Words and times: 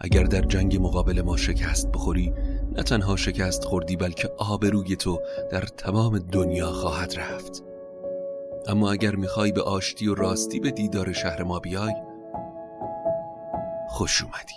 اگر 0.00 0.22
در 0.22 0.40
جنگ 0.40 0.76
مقابل 0.76 1.22
ما 1.22 1.36
شکست 1.36 1.88
بخوری 1.88 2.32
نه 2.72 2.82
تنها 2.82 3.16
شکست 3.16 3.64
خوردی 3.64 3.96
بلکه 3.96 4.28
آبروی 4.38 4.96
تو 4.96 5.20
در 5.52 5.62
تمام 5.62 6.18
دنیا 6.18 6.72
خواهد 6.72 7.14
رفت. 7.16 7.62
اما 8.66 8.92
اگر 8.92 9.16
می‌خوای 9.16 9.52
به 9.52 9.62
آشتی 9.62 10.08
و 10.08 10.14
راستی 10.14 10.60
به 10.60 10.70
دیدار 10.70 11.12
شهر 11.12 11.42
ما 11.42 11.58
بیای 11.58 11.94
خوش 13.88 14.22
اومدی. 14.22 14.54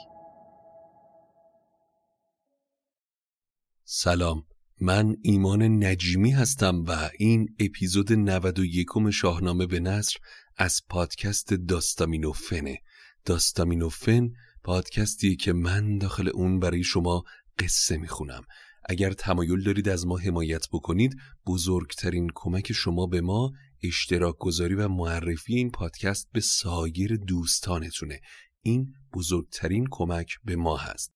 سلام. 3.84 4.44
من 4.82 5.16
ایمان 5.22 5.84
نجیمی 5.84 6.32
هستم 6.32 6.84
و 6.88 7.10
این 7.20 7.56
اپیزود 7.60 8.14
91 8.14 8.88
شاهنامه 9.14 9.66
به 9.66 9.80
نصر 9.80 10.16
از 10.58 10.82
پادکست 10.90 11.54
داستامینوفنه 11.54 12.80
داستامینوفن 13.26 14.30
پادکستی 14.64 15.36
که 15.36 15.54
من 15.54 15.98
داخل 15.98 16.30
اون 16.34 16.60
برای 16.60 16.84
شما 16.84 17.24
قصه 17.60 17.98
می‌خونم. 17.98 18.44
اگر 18.90 19.14
تمایل 19.14 19.64
دارید 19.64 19.90
از 19.90 20.06
ما 20.06 20.18
حمایت 20.18 20.68
بکنید 20.74 21.16
بزرگترین 21.48 22.28
کمک 22.36 22.74
شما 22.74 23.08
به 23.08 23.22
ما 23.22 23.52
اشتراک 23.84 24.36
گذاری 24.40 24.76
و 24.76 24.88
معرفی 24.88 25.56
این 25.56 25.72
پادکست 25.72 26.28
به 26.34 26.42
سایر 26.42 27.16
دوستانتونه. 27.16 28.20
این 28.62 28.94
بزرگترین 29.14 29.88
کمک 29.92 30.36
به 30.44 30.56
ما 30.56 30.78
هست. 30.78 31.14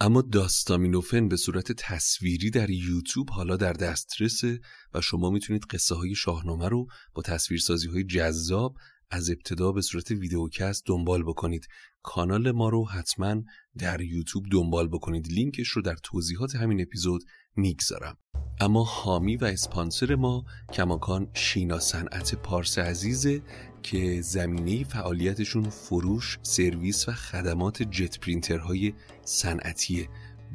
اما 0.00 0.22
داستامینوفن 0.22 1.28
به 1.28 1.36
صورت 1.36 1.72
تصویری 1.72 2.50
در 2.50 2.70
یوتیوب 2.70 3.30
حالا 3.30 3.56
در 3.56 3.72
دسترسه 3.72 4.60
و 4.94 5.00
شما 5.00 5.30
می‌تونید 5.30 5.64
قصه 5.64 5.94
های 5.94 6.14
شاهنامه 6.14 6.68
رو 6.68 6.86
با 7.14 7.22
تصویرسازی 7.22 7.88
های 7.88 8.04
جذاب 8.04 8.76
از 9.10 9.30
ابتدا 9.30 9.72
به 9.72 9.80
صورت 9.80 10.10
ویدیوکست 10.10 10.82
دنبال 10.86 11.22
بکنید. 11.22 11.68
کانال 12.02 12.50
ما 12.50 12.68
رو 12.68 12.88
حتما 12.88 13.42
در 13.78 14.00
یوتیوب 14.00 14.44
دنبال 14.50 14.88
بکنید. 14.88 15.28
لینکش 15.28 15.68
رو 15.68 15.82
در 15.82 15.96
توضیحات 16.02 16.56
همین 16.56 16.80
اپیزود 16.80 17.24
می‌گذارم. 17.56 18.16
اما 18.60 18.84
حامی 18.84 19.36
و 19.36 19.44
اسپانسر 19.44 20.14
ما 20.14 20.44
کماکان 20.72 21.28
شینا 21.34 21.78
صنعت 21.78 22.34
پارس 22.34 22.78
عزیزه 22.78 23.42
که 23.82 24.20
زمینه 24.20 24.84
فعالیتشون 24.84 25.70
فروش، 25.70 26.38
سرویس 26.42 27.08
و 27.08 27.12
خدمات 27.12 27.82
جت 27.82 28.20
پرینترهای 28.20 28.92
صنعتیه 29.24 30.08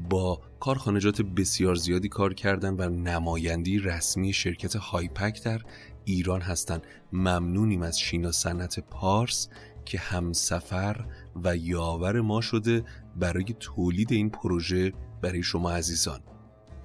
با 0.09 0.41
کارخانجات 0.59 1.21
بسیار 1.21 1.75
زیادی 1.75 2.09
کار 2.09 2.33
کردن 2.33 2.73
و 2.73 2.89
نمایندی 2.89 3.79
رسمی 3.79 4.33
شرکت 4.33 4.75
هایپک 4.75 5.43
در 5.43 5.61
ایران 6.09 6.41
هستند. 6.41 6.83
ممنونیم 7.13 7.81
از 7.81 7.99
شینا 7.99 8.31
صنعت 8.31 8.79
پارس 8.79 9.49
که 9.85 9.99
همسفر 9.99 11.05
و 11.43 11.57
یاور 11.57 12.21
ما 12.21 12.41
شده 12.41 12.83
برای 13.15 13.55
تولید 13.59 14.11
این 14.11 14.29
پروژه 14.29 14.93
برای 15.21 15.43
شما 15.43 15.71
عزیزان. 15.71 16.19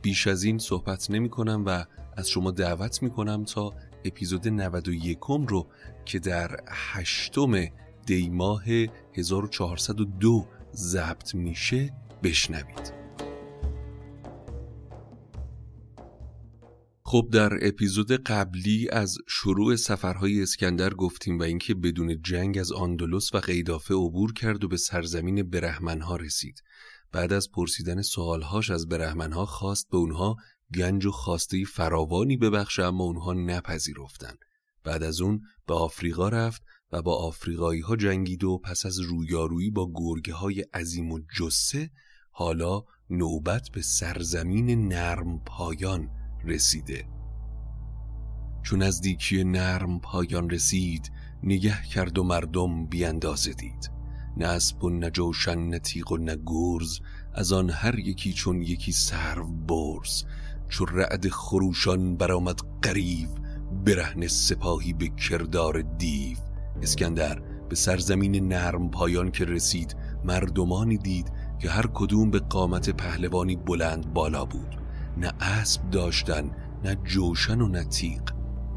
بیش 0.02 0.26
از 0.26 0.44
این 0.44 0.58
صحبت 0.58 1.10
نمی 1.10 1.28
کنم 1.28 1.64
و 1.66 1.84
از 2.16 2.28
شما 2.28 2.50
دعوت 2.50 3.02
می 3.02 3.10
کنم 3.10 3.44
تا 3.44 3.72
اپیزود 4.04 4.48
91 4.48 5.18
رو 5.28 5.66
که 6.04 6.18
در 6.18 6.60
هشتم 6.68 7.64
دی 8.06 8.30
ماه 8.30 8.64
1402 9.14 10.46
ضبط 10.74 11.34
میشه 11.34 11.92
بشنوید. 12.22 13.03
خب 17.06 17.28
در 17.32 17.58
اپیزود 17.68 18.12
قبلی 18.12 18.88
از 18.92 19.18
شروع 19.28 19.76
سفرهای 19.76 20.42
اسکندر 20.42 20.94
گفتیم 20.94 21.38
و 21.38 21.42
اینکه 21.42 21.74
بدون 21.74 22.22
جنگ 22.22 22.58
از 22.58 22.72
آندلس 22.72 23.34
و 23.34 23.38
قیدافه 23.38 23.94
عبور 23.94 24.32
کرد 24.32 24.64
و 24.64 24.68
به 24.68 24.76
سرزمین 24.76 25.50
برهمنها 25.50 26.16
رسید. 26.16 26.62
بعد 27.12 27.32
از 27.32 27.50
پرسیدن 27.50 28.02
سوالهاش 28.02 28.70
از 28.70 28.88
برهمنها 28.88 29.46
خواست 29.46 29.88
به 29.90 29.96
اونها 29.96 30.36
گنج 30.74 31.06
و 31.06 31.10
خواسته 31.10 31.64
فراوانی 31.64 32.36
ببخشه 32.36 32.82
اما 32.82 33.04
اونها 33.04 33.32
نپذیرفتند. 33.32 34.38
بعد 34.84 35.02
از 35.02 35.20
اون 35.20 35.40
به 35.66 35.74
آفریقا 35.74 36.28
رفت 36.28 36.62
و 36.92 37.02
با 37.02 37.16
آفریقایی 37.16 37.80
ها 37.80 37.96
جنگید 37.96 38.44
و 38.44 38.58
پس 38.58 38.86
از 38.86 39.00
رویارویی 39.00 39.70
با 39.70 39.92
گرگه 39.94 40.34
های 40.34 40.60
عظیم 40.60 41.12
و 41.12 41.20
جسه 41.38 41.90
حالا 42.30 42.82
نوبت 43.10 43.68
به 43.72 43.82
سرزمین 43.82 44.88
نرم 44.88 45.44
پایان 45.46 46.23
رسیده. 46.46 47.04
چون 48.62 48.82
از 48.82 49.00
دیکی 49.00 49.44
نرم 49.44 50.00
پایان 50.00 50.50
رسید 50.50 51.12
نگه 51.42 51.82
کرد 51.82 52.18
و 52.18 52.24
مردم 52.24 52.86
بیاندازه 52.86 53.52
دید. 53.52 53.90
نه 54.36 54.46
اسب 54.46 54.84
و 54.84 54.90
نه 54.90 55.10
جوشن 55.10 55.58
و 56.10 56.16
نه 56.16 56.36
از 57.34 57.52
آن 57.52 57.70
هر 57.70 57.98
یکی 57.98 58.32
چون 58.32 58.62
یکی 58.62 58.92
سرو 58.92 59.46
برز 59.46 60.24
چون 60.68 60.86
رعد 60.92 61.28
خروشان 61.28 62.16
برآمد 62.16 62.60
قریب 62.82 63.28
برهن 63.84 64.26
سپاهی 64.26 64.92
به 64.92 65.08
کردار 65.08 65.82
دیو. 65.82 66.36
اسکندر 66.82 67.42
به 67.68 67.76
سرزمین 67.76 68.48
نرم 68.48 68.90
پایان 68.90 69.30
که 69.30 69.44
رسید 69.44 69.96
مردمانی 70.24 70.98
دید 70.98 71.32
که 71.58 71.70
هر 71.70 71.86
کدوم 71.86 72.30
به 72.30 72.38
قامت 72.38 72.90
پهلوانی 72.90 73.56
بلند 73.56 74.12
بالا 74.12 74.44
بود. 74.44 74.83
نه 75.16 75.32
اسب 75.40 75.90
داشتن 75.90 76.50
نه 76.84 76.94
جوشن 76.94 77.60
و 77.60 77.68
نه 77.68 77.84
تیغ. 77.84 78.22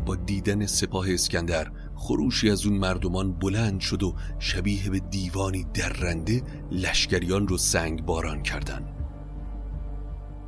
با 0.06 0.16
دیدن 0.16 0.66
سپاه 0.66 1.14
اسکندر 1.14 1.72
خروشی 1.96 2.50
از 2.50 2.66
اون 2.66 2.78
مردمان 2.78 3.34
بلند 3.34 3.80
شد 3.80 4.04
و 4.04 4.16
شبیه 4.40 4.90
به 4.90 5.00
دیوانی 5.00 5.66
درنده 5.74 6.44
لشکریان 6.72 7.48
رو 7.48 7.58
سنگ 7.58 8.06
باران 8.06 8.44
کردن. 8.44 8.86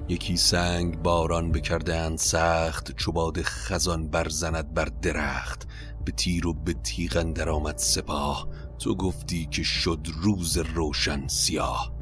یکی 0.10 0.38
سنگ 0.38 1.02
باران 1.02 1.52
بکردن 1.52 2.16
سخت 2.16 2.96
چوباد 2.96 3.42
خزان 3.42 4.08
برزند 4.08 4.74
بر 4.74 4.88
درخت. 5.02 5.68
به 6.06 6.12
تیر 6.12 6.48
و 6.48 6.54
به 6.54 6.74
تیغ 6.74 7.22
در 7.24 7.50
آمد 7.50 7.78
سپاه. 7.78 8.48
تو 8.80 8.96
گفتی 8.96 9.46
که 9.46 9.64
شد 9.64 10.08
روز 10.22 10.58
روشن 10.58 11.28
سیاه. 11.28 11.94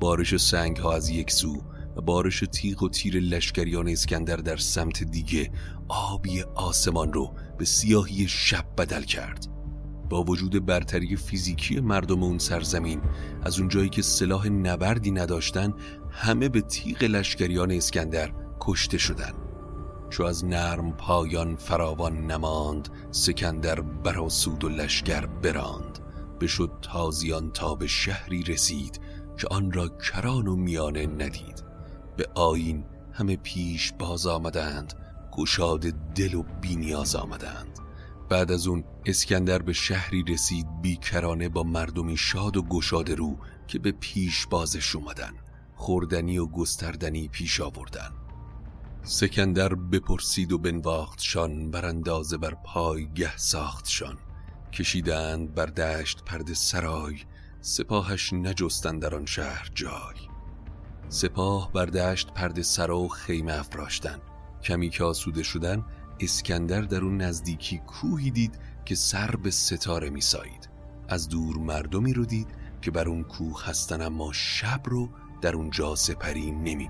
بارش 0.00 0.36
سنگ 0.36 0.76
ها 0.76 0.92
از 0.92 1.08
یک 1.08 1.30
سو 1.30 1.62
و 1.96 2.00
بارش 2.00 2.44
تیغ 2.52 2.82
و 2.82 2.88
تیر 2.88 3.20
لشکریان 3.20 3.88
اسکندر 3.88 4.36
در 4.36 4.56
سمت 4.56 5.02
دیگه 5.02 5.50
آبی 5.88 6.42
آسمان 6.42 7.12
رو 7.12 7.34
به 7.58 7.64
سیاهی 7.64 8.28
شب 8.28 8.64
بدل 8.78 9.02
کرد. 9.02 9.46
با 10.10 10.22
وجود 10.22 10.66
برتری 10.66 11.16
فیزیکی 11.16 11.80
مردم 11.80 12.22
اون 12.22 12.38
سرزمین 12.38 13.00
از 13.42 13.58
اونجایی 13.58 13.88
که 13.88 14.02
سلاح 14.02 14.48
نبردی 14.48 15.10
نداشتن 15.10 15.74
همه 16.10 16.48
به 16.48 16.60
تیغ 16.60 17.02
لشکریان 17.02 17.70
اسکندر 17.70 18.32
کشته 18.60 18.98
شدن. 18.98 19.32
چو 20.10 20.24
از 20.24 20.44
نرم 20.44 20.92
پایان 20.92 21.56
فراوان 21.56 22.26
نماند 22.26 22.88
سکندر 23.10 23.80
براسود 23.80 24.64
و 24.64 24.68
لشکر 24.68 25.26
براند. 25.26 25.98
بشد 26.40 26.70
تازیان 26.82 27.50
تا 27.50 27.74
به 27.74 27.86
شهری 27.86 28.42
رسید 28.42 29.00
که 29.38 29.48
آن 29.50 29.72
را 29.72 29.88
کران 29.88 30.46
و 30.46 30.56
میانه 30.56 31.06
ندید. 31.06 31.71
به 32.16 32.28
آین 32.34 32.84
همه 33.12 33.36
پیش 33.36 33.92
باز 33.98 34.26
آمدند 34.26 34.94
گشاد 35.32 35.80
دل 35.90 36.34
و 36.34 36.42
بینیاز 36.60 37.16
آمدند. 37.16 37.78
بعد 38.28 38.52
از 38.52 38.66
اون 38.66 38.84
اسکندر 39.06 39.58
به 39.58 39.72
شهری 39.72 40.22
رسید 40.22 40.66
بیکرانه 40.82 41.48
با 41.48 41.62
مردمی 41.62 42.16
شاد 42.16 42.56
و 42.56 42.62
گشاد 42.62 43.10
رو 43.10 43.38
که 43.66 43.78
به 43.78 43.92
پیش 43.92 44.46
بازش 44.46 44.96
اومدن. 44.96 45.32
خوردنی 45.74 46.38
و 46.38 46.46
گستردنی 46.46 47.28
پیش 47.28 47.60
آوردن. 47.60 48.10
سکندر 49.02 49.74
بپرسید 49.74 50.52
و 50.52 50.58
بنواختشان 50.58 51.70
بر 51.70 51.86
اندازه 51.86 52.36
بر 52.36 52.54
پای 52.54 53.08
گه 53.14 53.36
ساختشان. 53.36 54.18
کشیدند 54.72 55.54
بر 55.54 55.66
دشت 55.66 56.24
پرد 56.24 56.52
سرای 56.52 57.16
سپاهش 57.60 58.32
نجستند 58.32 59.02
در 59.02 59.14
آن 59.14 59.26
شهر 59.26 59.70
جای. 59.74 60.31
سپاه 61.12 61.72
بر 61.72 61.86
دشت 61.86 62.34
پرد 62.34 62.62
سرا 62.62 62.98
و 62.98 63.08
خیمه 63.08 63.52
افراشتن. 63.52 64.18
کمی 64.62 64.90
که 64.90 65.04
آسوده 65.04 65.42
شدن 65.42 65.84
اسکندر 66.20 66.80
در 66.80 67.00
اون 67.00 67.16
نزدیکی 67.16 67.78
کوهی 67.78 68.30
دید 68.30 68.58
که 68.84 68.94
سر 68.94 69.36
به 69.36 69.50
ستاره 69.50 70.10
میسایید 70.10 70.68
از 71.08 71.28
دور 71.28 71.56
مردمی 71.56 72.12
رو 72.12 72.24
دید 72.24 72.48
که 72.82 72.90
بر 72.90 73.08
اون 73.08 73.24
کوه 73.24 73.64
هستن 73.66 74.02
اما 74.02 74.32
شب 74.32 74.80
رو 74.84 75.08
در 75.40 75.56
اونجا 75.56 75.94
سپری 75.94 76.50
نمی 76.50 76.88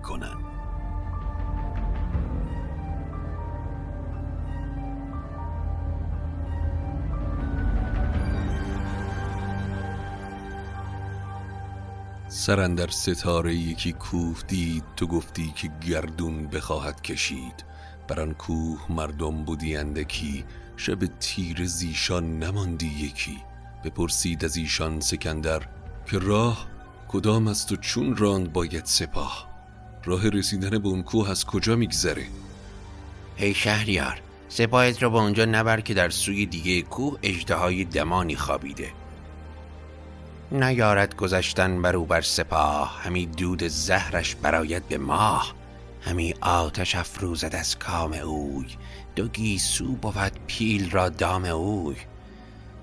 سرندر 12.42 12.86
ستاره 12.86 13.54
یکی 13.54 13.92
کوه 13.92 14.36
دید. 14.48 14.84
تو 14.96 15.06
گفتی 15.06 15.52
که 15.56 15.70
گردون 15.88 16.46
بخواهد 16.46 17.02
کشید. 17.02 17.64
بر 18.08 18.20
آن 18.20 18.34
کوه 18.34 18.92
مردم 18.92 19.44
بودی 19.44 19.76
اندکی. 19.76 20.44
شب 20.76 21.06
تیر 21.20 21.64
زیشان 21.64 22.38
نماندی 22.38 22.86
یکی. 22.86 23.38
بپرسید 23.84 24.44
از 24.44 24.56
ایشان 24.56 25.00
سکندر 25.00 25.62
که 26.06 26.18
راه 26.18 26.66
کدام 27.08 27.48
است 27.48 27.72
و 27.72 27.76
چون 27.76 28.16
راند 28.16 28.52
باید 28.52 28.84
سپاه؟ 28.84 29.48
راه 30.04 30.28
رسیدن 30.28 30.78
به 30.78 30.88
اون 30.88 31.02
کوه 31.02 31.30
از 31.30 31.44
کجا 31.46 31.76
میگذره؟ 31.76 32.24
ای 33.36 33.54
شهریار 33.54 34.20
سپاهت 34.48 35.02
را 35.02 35.10
به 35.10 35.18
اونجا 35.18 35.44
نبر 35.44 35.80
که 35.80 35.94
در 35.94 36.10
سوی 36.10 36.46
دیگه 36.46 36.82
کوه 36.82 37.18
اجدهای 37.22 37.84
دمانی 37.84 38.36
خوابیده. 38.36 39.01
نیارد 40.52 41.16
گذشتن 41.16 41.82
بر 41.82 41.96
او 41.96 42.04
بر 42.04 42.20
سپاه. 42.20 43.00
همی 43.02 43.26
دود 43.26 43.68
زهرش 43.68 44.34
براید 44.34 44.88
به 44.88 44.98
ماه. 44.98 45.54
همی 46.00 46.34
آتش 46.40 46.94
افروزد 46.94 47.54
از 47.54 47.78
کام 47.78 48.12
اوی. 48.12 48.66
دو 49.16 49.28
گیسو 49.28 49.84
بود 49.84 50.32
پیل 50.46 50.90
را 50.90 51.08
دام 51.08 51.44
اوی. 51.44 51.96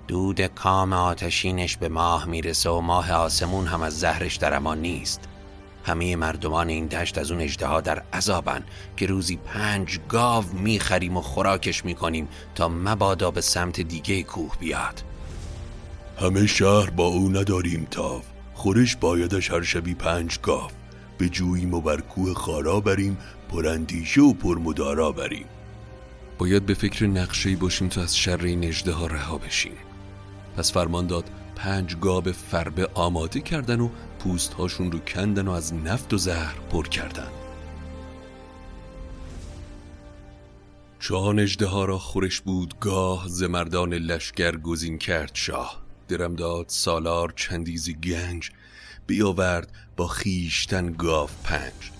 دود 0.07 0.41
کام 0.41 0.93
آتشینش 0.93 1.77
به 1.77 1.89
ماه 1.89 2.25
می‌رسه 2.25 2.69
و 2.69 2.81
ماه 2.81 3.11
آسمون 3.11 3.67
هم 3.67 3.81
از 3.81 3.99
زهرش 3.99 4.35
در 4.35 4.53
امان 4.53 4.81
نیست. 4.81 5.21
همه 5.83 6.15
مردمان 6.15 6.69
این 6.69 6.87
دشت 6.87 7.17
از 7.17 7.31
اون 7.31 7.41
اجدها 7.41 7.81
در 7.81 8.03
عذابن 8.13 8.63
که 8.97 9.05
روزی 9.05 9.35
پنج 9.37 9.99
گاو 10.09 10.45
می‌خریم 10.53 11.17
و 11.17 11.21
خوراکش 11.21 11.85
می‌کنیم 11.85 12.27
تا 12.55 12.69
مبادا 12.69 13.31
به 13.31 13.41
سمت 13.41 13.81
دیگه 13.81 14.23
کوه 14.23 14.55
بیاد. 14.59 15.03
همه 16.21 16.47
شهر 16.47 16.89
با 16.89 17.05
او 17.05 17.29
نداریم 17.29 17.87
تاف 17.91 18.25
خورش 18.53 18.95
بایدش 18.95 19.51
هر 19.51 19.61
شبی 19.61 19.93
پنج 19.93 20.39
گاو. 20.41 20.71
به 21.17 21.29
جوییم 21.29 21.73
و 21.73 21.81
بر 21.81 22.01
کوه 22.01 22.33
خارا 22.33 22.79
بریم 22.79 23.17
پرندیشه 23.49 24.21
و 24.21 24.33
پرمدارا 24.33 25.11
بریم. 25.11 25.45
باید 26.37 26.65
به 26.65 26.73
فکر 26.73 27.07
نقشه‌ای 27.07 27.55
باشیم 27.55 27.87
تا 27.87 28.01
از 28.01 28.17
شر 28.17 28.43
این 28.43 28.63
اجده 28.63 29.07
رها 29.07 29.37
بشیم. 29.37 29.71
پس 30.57 30.73
فرمان 30.73 31.07
داد 31.07 31.29
پنج 31.55 31.95
گاب 31.99 32.31
فربه 32.31 32.89
آماده 32.93 33.41
کردن 33.41 33.79
و 33.79 33.89
پوست 34.19 34.53
هاشون 34.53 34.91
رو 34.91 34.99
کندن 34.99 35.47
و 35.47 35.51
از 35.51 35.73
نفت 35.73 36.13
و 36.13 36.17
زهر 36.17 36.55
پر 36.71 36.87
کردن. 36.87 37.29
چون 40.99 41.39
اجده 41.39 41.85
را 41.85 41.97
خورش 41.97 42.41
بود 42.41 42.79
گاه 42.79 43.27
زمردان 43.27 43.93
لشگر 43.93 44.57
گزین 44.57 44.97
کرد 44.97 45.31
شاه. 45.33 45.88
درم 46.09 46.35
داد 46.35 46.65
سالار 46.67 47.33
چندیزی 47.35 47.93
گنج 47.93 48.51
بیاورد 49.07 49.71
با 49.97 50.07
خیشتن 50.07 50.91
گاف 50.91 51.31
پنج. 51.43 51.91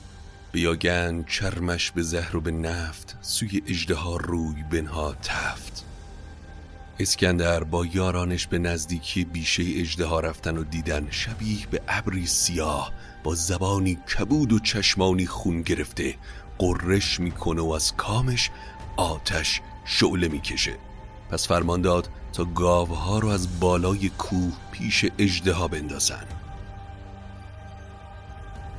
بیاگن 0.52 1.24
چرمش 1.24 1.92
به 1.92 2.02
زهر 2.02 2.38
و 2.38 2.42
به 2.42 2.52
نفت 2.52 3.18
سوی 3.22 3.62
اجده 3.68 3.98
روی 4.20 4.64
بنها 4.72 5.16
تفت. 5.24 5.86
اسکندر 7.00 7.64
با 7.64 7.86
یارانش 7.86 8.48
به 8.48 8.60
نزدیکی 8.60 9.26
بیشه 9.26 9.64
اجده 9.76 10.22
رفتن 10.22 10.58
و 10.58 10.64
دیدن 10.64 11.08
شبیه 11.12 11.68
به 11.68 11.82
ابری 11.88 12.26
سیاه 12.26 12.92
با 13.24 13.36
زبانی 13.36 13.96
کبود 13.96 14.54
و 14.54 14.60
چشمانی 14.60 15.26
خون 15.26 15.62
گرفته. 15.62 16.16
قررش 16.58 17.20
می‌کنه 17.20 17.62
و 17.62 17.70
از 17.70 17.96
کامش 17.96 18.50
آتش 18.98 19.62
شعله 19.86 20.28
می‌کشه. 20.28 20.76
پس 21.30 21.48
فرمان 21.48 21.82
داد 21.82 22.10
تا 22.34 22.46
گاوها 22.46 23.20
رو 23.20 23.28
از 23.28 23.60
بالای 23.60 24.10
کوه 24.10 24.54
پیش 24.72 25.06
اجده 25.18 25.68
بندازن. 25.68 26.26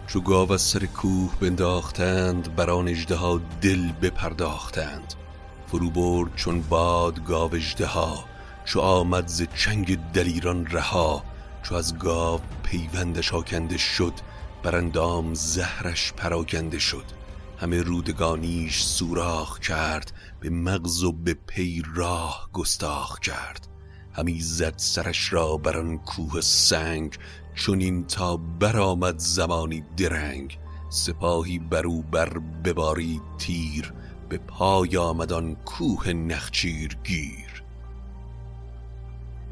چو 0.06 0.20
گاو 0.20 0.52
از 0.52 0.62
سر 0.62 0.86
کوه 0.86 1.36
بنداختند 1.40 2.56
بر 2.56 2.70
آن 2.70 2.88
اژدها 2.88 3.40
دل 3.60 3.92
بپرداختند. 3.92 5.14
فرو 5.66 5.90
برد 5.90 6.34
چون 6.36 6.62
باد 6.62 7.24
گاو 7.24 7.54
اژدها 7.54 8.24
چو 8.64 8.80
آمد 8.80 9.26
ز 9.26 9.42
چنگ 9.54 10.12
دلیران 10.12 10.66
رها 10.66 11.24
چو 11.62 11.74
از 11.74 11.98
گاو 11.98 12.40
پیوندش 12.62 13.34
آکنده 13.34 13.78
شد 13.78 14.12
بر 14.62 14.76
اندام 14.76 15.34
زهرش 15.34 16.12
پراکنده 16.12 16.78
شد. 16.78 17.04
همه 17.60 17.82
رودگانیش 17.82 18.82
سوراخ 18.82 19.58
کرد 19.58 20.12
به 20.40 20.50
مغز 20.50 21.02
و 21.02 21.12
به 21.12 21.34
پی 21.34 21.82
راه 21.94 22.50
گستاخ 22.52 23.18
کرد. 23.18 23.66
همی 24.12 24.40
زد 24.40 24.74
سرش 24.76 25.32
را 25.32 25.56
بر 25.56 25.78
آن 25.78 25.98
کوه 25.98 26.40
سنگ 26.40 27.18
چونین 27.54 28.06
تا 28.06 28.36
برآمد 28.36 29.18
زمانی 29.18 29.84
درنگ. 29.96 30.58
سپاهی 30.88 31.58
برو 31.58 32.02
بر 32.02 32.38
بباری 32.38 33.20
تیر 33.38 33.92
به 34.28 34.38
پای 34.38 34.96
آمدان 34.96 35.54
کوه 35.54 36.12
نخچیر 36.12 36.98
گیر. 37.04 37.64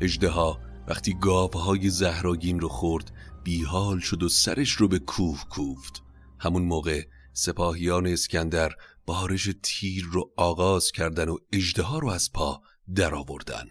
اجدها 0.00 0.58
وقتی 0.88 1.14
گاوهای 1.14 1.90
زهراگین 1.90 2.61
رو 2.61 2.69
خورد 2.69 3.12
بیحال 3.45 3.99
شد 3.99 4.23
و 4.23 4.28
سرش 4.28 4.71
رو 4.71 4.88
به 4.88 4.99
کوه 4.99 5.45
کوفت. 5.50 6.02
همون 6.38 6.62
موقع 6.62 7.02
سپاهیان 7.33 8.07
اسکندر 8.07 8.73
بارش 9.09 9.50
تیر 9.62 10.05
رو 10.05 10.33
آغاز 10.37 10.93
کردن 10.93 11.29
و 11.29 11.37
اجدها 11.53 11.99
رو 11.99 12.09
از 12.09 12.33
پا 12.33 12.62
درآوردن. 12.95 13.69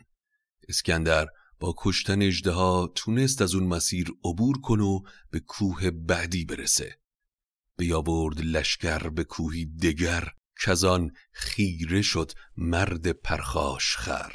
اسکندر 0.69 1.27
با 1.59 1.75
کشتن 1.77 2.21
اجدها 2.21 2.91
تونست 2.95 3.41
از 3.41 3.55
اون 3.55 3.63
مسیر 3.63 4.11
عبور 4.23 4.61
کنه 4.61 4.83
و 4.83 5.01
به 5.31 5.39
کوه 5.39 5.91
بعدی 5.91 6.45
برسه. 6.45 6.99
بیاورد 7.77 8.41
لشکر 8.41 9.09
به 9.09 9.23
کوهی 9.23 9.65
دگر 9.65 10.27
کزان 10.65 11.11
خیره 11.31 12.01
شد 12.01 12.31
مرد 12.57 13.11
پرخاش 13.11 13.97
خر. 13.97 14.33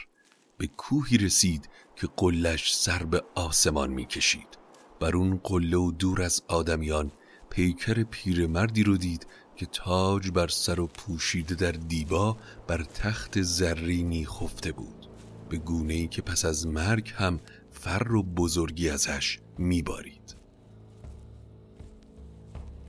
به 0.59 0.67
کوهی 0.67 1.19
رسید 1.19 1.69
که 1.97 2.09
قلش 2.17 2.75
سر 2.75 3.05
به 3.05 3.23
آسمان 3.35 3.91
می‌کشید 3.91 4.59
بر 5.01 5.17
اون 5.17 5.41
قله 5.45 5.77
و 5.77 5.93
دور 5.93 6.23
از 6.23 6.43
آدمیان 6.49 7.13
پیکر 7.51 8.03
پیرمردی 8.03 8.83
رو 8.83 8.97
دید 8.97 9.27
که 9.63 9.69
تاج 9.73 10.31
بر 10.31 10.49
سر 10.49 10.81
و 10.81 10.87
پوشیده 10.87 11.55
در 11.55 11.73
دیبا 11.73 12.37
بر 12.67 12.83
تخت 12.83 13.43
زرینی 13.43 14.27
خفته 14.27 14.73
بود. 14.73 15.07
به 15.49 15.57
گونه 15.57 15.95
ای 15.95 16.09
که 16.09 16.23
پس 16.23 16.45
از 16.45 16.67
مرگ 16.67 17.13
هم 17.15 17.41
فر 17.71 18.13
و 18.13 18.23
بزرگی 18.23 18.89
ازش 18.89 19.39
میبارید 19.59 20.37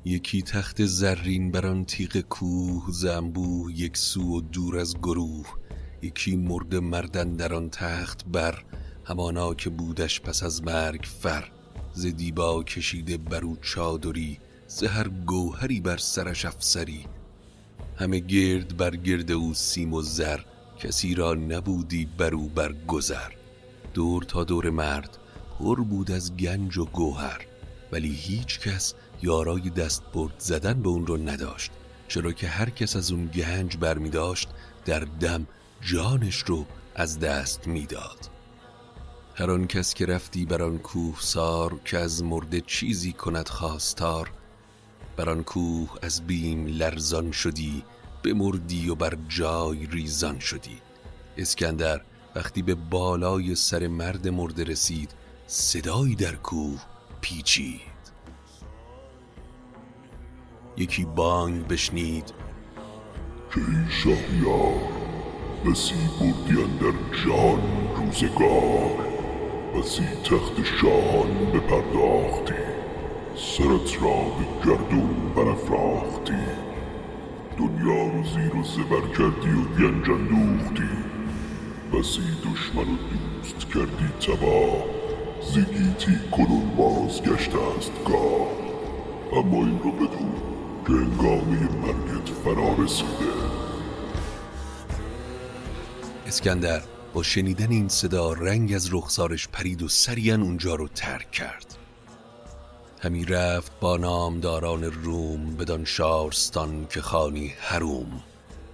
یکی 0.06 0.42
تخت 0.42 0.86
زرین 0.86 1.52
بر 1.52 1.68
آن 1.68 1.86
تیغ 1.86 2.18
کوه 2.18 2.86
زنبوه 2.92 3.74
یک 3.74 3.98
سو 3.98 4.38
و 4.38 4.42
دور 4.42 4.78
از 4.78 4.98
گروه. 4.98 5.48
یکی 6.02 6.36
مرد 6.36 6.76
مردن 6.76 7.36
در 7.36 7.54
آن 7.54 7.70
تخت 7.70 8.26
بر 8.26 8.64
همانا 9.06 9.54
که 9.54 9.70
بودش 9.70 10.22
پس 10.22 10.44
از 10.44 10.64
مرگ 10.64 11.04
فر. 11.04 11.52
ز 11.94 12.06
دیبا 12.06 12.64
کشیده 12.64 13.18
برو 13.18 13.56
چادری 13.56 14.40
زهر 14.76 15.08
گوهری 15.08 15.82
بر 15.82 15.98
سرش 15.98 16.46
افسری 16.46 17.06
همه 17.98 18.20
گرد 18.20 18.78
بر 18.78 18.96
گرد 18.96 19.32
او 19.32 19.54
سیم 19.54 19.94
و 19.94 20.02
زر 20.02 20.40
کسی 20.80 21.16
را 21.16 21.34
نبودی 21.34 22.06
برو 22.18 22.48
بر 22.48 22.74
گذر 22.88 23.32
دور 23.94 24.24
تا 24.24 24.44
دور 24.44 24.70
مرد 24.70 25.18
پر 25.60 25.82
بود 25.82 26.12
از 26.12 26.38
گنج 26.38 26.78
و 26.78 26.86
گوهر 26.86 27.46
ولی 27.92 28.14
هیچ 28.14 28.60
کس 28.60 28.94
یارای 29.22 29.70
دست 29.70 30.04
برد 30.14 30.36
زدن 30.38 30.82
به 30.82 30.90
اون 30.90 31.08
رو 31.08 31.18
نداشت 31.18 31.72
چرا 32.08 32.32
که 32.32 32.48
هر 32.48 32.70
کس 32.70 32.96
از 32.96 33.12
اون 33.12 33.26
گنج 33.26 33.78
برمی 33.78 34.10
داشت 34.10 34.50
در 34.86 35.00
دم 35.00 35.48
جانش 35.82 36.38
رو 36.38 36.66
از 36.96 37.20
دست 37.20 37.68
می‌داد. 37.68 38.30
هر 39.36 39.52
آن 39.52 39.68
کس 39.68 39.94
که 39.94 40.06
رفتی 40.06 40.46
بر 40.46 40.64
آن 40.64 40.78
کوه 40.78 41.16
سار 41.20 41.80
که 41.86 41.98
از 41.98 42.24
مرده 42.24 42.62
چیزی 42.62 43.14
کند 43.14 43.48
خواستار 43.48 44.32
بر 45.18 45.30
آن 45.30 45.44
کوه 45.44 45.90
از 46.02 46.28
بیم 46.28 46.66
لرزان 46.66 47.32
شدی 47.32 47.84
بمردی 48.24 48.90
و 48.90 48.96
بر 48.96 49.18
جای 49.30 49.86
ریزان 49.86 50.40
شدی. 50.40 50.78
اسکندر 51.38 52.02
وقتی 52.36 52.62
به 52.62 52.76
بالای 52.76 53.56
سر 53.56 53.88
مرد 53.88 54.28
مرده 54.28 54.64
رسید 54.64 55.12
صدایی 55.48 56.16
در 56.16 56.36
کوه 56.36 56.82
پیچید. 57.22 57.82
یکی 60.78 61.06
بانگ 61.06 61.68
بشنید. 61.68 62.34
که 63.54 63.60
این 63.60 63.88
شهریار 63.90 64.94
بسی 65.66 65.96
بردیان 66.20 66.78
در 66.78 67.18
جهان 67.26 67.62
روزگار 67.96 69.08
بسی 69.76 70.06
تخت 70.06 70.64
شاهان 70.82 71.46
بپرداختی. 71.46 72.63
سرت 73.36 74.02
را 74.02 74.24
به 74.24 74.66
گردون 74.66 75.34
برافراختی. 75.36 76.34
دنیا 77.58 78.08
رو 78.08 78.24
زیر 78.24 78.56
و 78.56 78.64
زبر 78.64 79.08
کردی 79.18 79.50
و 79.50 79.64
گنج 79.64 80.10
اندوختی 80.10 80.90
بسی 81.94 82.22
دشمن 82.22 82.94
و 82.94 82.98
دوست 83.42 83.68
کردی 83.74 84.08
تباه 84.22 84.86
زیگیتی 85.54 86.30
کنون 86.32 86.76
بازگشت 86.76 87.52
است 87.56 87.92
گاه. 88.06 88.48
اما 89.34 89.66
این 89.66 89.80
رو 89.80 89.92
بدون 89.92 90.34
که 90.88 90.94
انگامی 90.94 91.58
مرگت 91.58 92.30
فرا 92.30 92.84
رسیده. 92.84 93.34
اسکندر 96.28 96.82
با 97.14 97.24
شنیدن 97.24 97.72
این 97.72 97.88
صدا 97.88 98.34
رنگ 98.34 98.74
از 98.74 98.94
رخسارش 98.94 99.48
پرید 99.48 99.84
و 99.84 99.88
سریعا 99.88 100.36
اونجا 100.36 100.76
رو 100.76 100.88
ترک 100.88 101.32
کرد. 101.32 101.83
همی 103.04 103.26
رفت 103.26 103.80
با 103.80 103.98
نامداران 103.98 104.84
روم 104.84 105.56
بدان 105.56 105.86
شارستان 105.86 106.88
که 106.90 107.02
خانی 107.02 107.54
هروم 107.62 108.24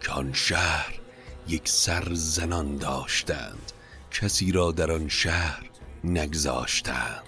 که 0.01 0.12
آن 0.12 0.33
شهر 0.33 1.00
یک 1.48 1.69
سر 1.69 2.07
زنان 2.13 2.77
داشتند 2.77 3.71
کسی 4.12 4.51
را 4.51 4.71
در 4.71 4.91
آن 4.91 5.07
شهر 5.07 5.69
نگذاشتند. 6.03 7.24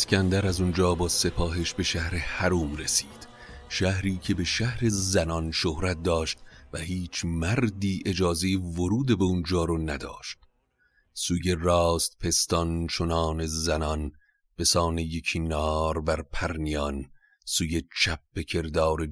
اسکندر 0.00 0.46
از 0.46 0.60
اونجا 0.60 0.94
با 0.94 1.08
سپاهش 1.08 1.74
به 1.74 1.82
شهر 1.82 2.14
حروم 2.16 2.76
رسید. 2.76 3.28
شهری 3.68 4.18
که 4.18 4.34
به 4.34 4.44
شهر 4.44 4.88
زنان 4.88 5.50
شهرت 5.50 6.02
داشت 6.02 6.38
و 6.72 6.78
هیچ 6.78 7.24
مردی 7.24 8.02
اجازه 8.06 8.48
ورود 8.56 9.18
به 9.18 9.24
اونجا 9.24 9.64
رو 9.64 9.78
نداشت. 9.78 10.38
سوی 11.14 11.54
راست 11.58 12.18
پستان 12.18 12.86
چنان 12.86 13.46
زنان 13.46 14.12
به 14.56 14.64
سان 14.64 14.98
یکی 14.98 15.38
نار 15.38 16.00
بر 16.00 16.22
پرنیان 16.22 17.10
سوی 17.44 17.82
چپ 18.02 18.20
به 18.34 18.44
کردار 18.44 19.06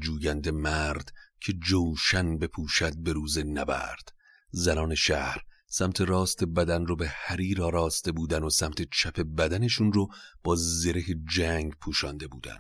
مرد 0.50 1.12
که 1.40 1.52
جوشن 1.52 2.38
بپوشد 2.38 2.96
به 2.96 3.12
روز 3.12 3.38
نبرد. 3.38 4.12
زنان 4.50 4.94
شهر 4.94 5.44
سمت 5.70 6.00
راست 6.00 6.44
بدن 6.44 6.86
رو 6.86 6.96
به 6.96 7.08
حریر 7.08 7.62
آراسته 7.62 8.12
بودن 8.12 8.42
و 8.42 8.50
سمت 8.50 8.82
چپ 8.82 9.20
بدنشون 9.20 9.92
رو 9.92 10.08
با 10.44 10.56
زره 10.56 11.04
جنگ 11.34 11.72
پوشانده 11.74 12.28
بودن. 12.28 12.58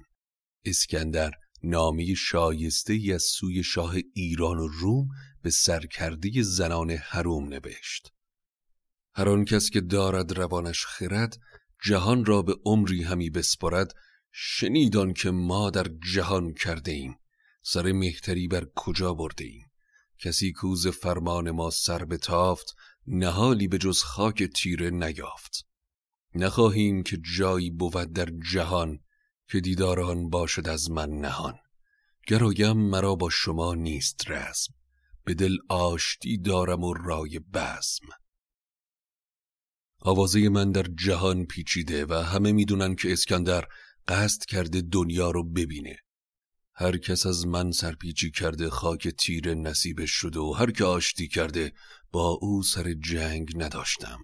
اسکندر 0.64 1.32
نامی 1.62 2.16
شایسته 2.16 2.92
ای 2.92 3.12
از 3.12 3.22
سوی 3.22 3.62
شاه 3.62 3.94
ایران 4.14 4.58
و 4.58 4.68
روم 4.68 5.08
به 5.42 5.50
سرکرده 5.50 6.42
زنان 6.42 6.90
حروم 6.90 7.48
نوشت. 7.48 8.12
هر 9.14 9.28
آن 9.28 9.44
کس 9.44 9.70
که 9.70 9.80
دارد 9.80 10.38
روانش 10.38 10.86
خرد 10.86 11.38
جهان 11.84 12.24
را 12.24 12.42
به 12.42 12.54
عمری 12.64 13.02
همی 13.02 13.30
بسپرد. 13.30 13.94
شنیدان 14.32 15.12
که 15.12 15.30
ما 15.30 15.70
در 15.70 15.86
جهان 16.14 16.54
کرده 16.54 16.92
ایم. 16.92 17.16
سر 17.62 17.92
مهتری 17.92 18.48
بر 18.48 18.66
کجا 18.74 19.14
برده 19.14 19.44
ایم؟ 19.44 19.66
کسی 20.18 20.52
کوز 20.52 20.86
فرمان 20.86 21.50
ما 21.50 21.70
سر 21.70 22.04
به 22.04 22.16
تافت 22.16 22.76
نهالی 23.10 23.68
به 23.68 23.78
جز 23.78 24.02
خاک 24.02 24.42
تیره 24.42 24.90
نیافت. 24.90 25.66
نخواهیم 26.34 27.02
که 27.02 27.18
جایی 27.36 27.70
بود 27.70 28.12
در 28.12 28.28
جهان 28.52 29.00
که 29.50 29.60
دیداران 29.60 30.30
باشد 30.30 30.68
از 30.68 30.90
من 30.90 31.10
نهان. 31.10 31.54
گرایم 32.26 32.76
مرا 32.76 33.14
با 33.14 33.30
شما 33.30 33.74
نیست 33.74 34.30
رسم 34.30 34.74
به 35.24 35.34
دل 35.34 35.56
آشتی 35.68 36.38
دارم 36.38 36.84
و 36.84 36.94
رای 36.94 37.38
بزم. 37.38 38.06
آوازه 40.00 40.48
من 40.48 40.72
در 40.72 40.82
جهان 40.82 41.46
پیچیده 41.46 42.06
و 42.06 42.14
همه 42.14 42.52
می‌دونن 42.52 42.94
که 42.94 43.12
اسکندر 43.12 43.68
قصد 44.08 44.44
کرده 44.44 44.80
دنیا 44.80 45.30
رو 45.30 45.44
ببینه. 45.44 45.96
هر 46.80 46.96
کس 46.96 47.26
از 47.26 47.46
من 47.46 47.70
سرپیچی 47.70 48.30
کرده 48.30 48.70
خاک 48.70 49.08
تیر 49.08 49.54
نصیبش 49.54 50.10
شده 50.10 50.40
و 50.40 50.52
هر 50.52 50.70
که 50.70 50.84
آشتی 50.84 51.28
کرده 51.28 51.72
با 52.12 52.28
او 52.28 52.62
سر 52.62 52.92
جنگ 52.92 53.52
نداشتم. 53.62 54.18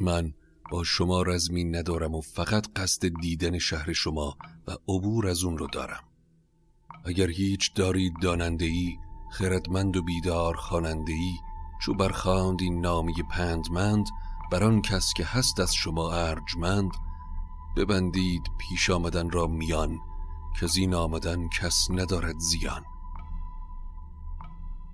من 0.00 0.32
با 0.70 0.84
شما 0.84 1.22
رزمی 1.22 1.64
ندارم 1.64 2.14
و 2.14 2.20
فقط 2.20 2.66
قصد 2.76 3.08
دیدن 3.20 3.58
شهر 3.58 3.92
شما 3.92 4.36
و 4.66 4.70
عبور 4.88 5.28
از 5.28 5.44
اون 5.44 5.58
رو 5.58 5.66
دارم. 5.66 6.04
اگر 7.04 7.30
هیچ 7.30 7.74
دارید 7.74 8.12
داننده 8.22 8.64
ای 8.64 8.96
خردمند 9.32 9.96
و 9.96 10.02
بیدار 10.02 10.56
خاننده 10.56 11.12
ای 11.12 11.34
چو 11.82 11.94
برخاند 11.94 12.62
این 12.62 12.80
نامی 12.80 13.14
پندمند 13.30 14.06
بر 14.52 14.64
آن 14.64 14.82
کس 14.82 15.12
که 15.16 15.24
هست 15.24 15.60
از 15.60 15.74
شما 15.74 16.12
ارجمند 16.12 16.90
ببندید 17.76 18.42
پیش 18.58 18.90
آمدن 18.90 19.30
را 19.30 19.46
میان 19.46 19.98
که 20.58 20.64
از 20.64 20.76
این 20.76 20.94
آمدن 20.94 21.48
کس 21.48 21.86
ندارد 21.90 22.38
زیان. 22.38 22.84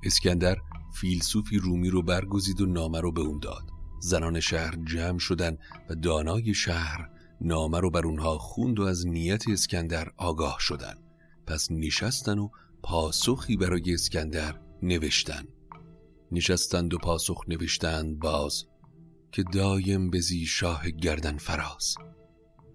اسکندر 0.02 0.56
فیلسوفی 0.94 1.59
رومی 1.59 1.90
رو 1.90 2.02
برگزید 2.02 2.61
و 2.61 2.66
نامه 2.66 3.00
رو 3.00 3.12
به 3.12 3.21
اون 3.21 3.38
داد. 3.38 3.71
زنان 4.00 4.40
شهر 4.40 4.76
جمع 4.85 5.18
شدن 5.18 5.59
و 5.90 5.94
دانای 5.94 6.54
شهر 6.54 7.11
نامه 7.40 7.80
رو 7.80 7.90
بر 7.90 8.06
اونها 8.06 8.38
خوند 8.38 8.80
و 8.80 8.83
از 8.83 9.06
نیت 9.06 9.49
اسکندر 9.49 10.09
آگاه 10.16 10.56
شدن. 10.61 10.94
پس 11.47 11.71
نشستن 11.71 12.38
و 12.38 12.49
پاسخی 12.83 13.56
برای 13.56 13.94
اسکندر 13.94 14.61
نوشتن. 14.83 15.44
نشستند 16.33 16.94
و 16.94 16.99
پاسخ 16.99 17.44
نوشتند 17.49 18.18
باز 18.18 18.64
که 19.33 19.42
دایم 19.42 20.11
بزی 20.11 20.47
شاه 20.47 20.90
گردن 20.90 21.37
فراز. 21.37 21.94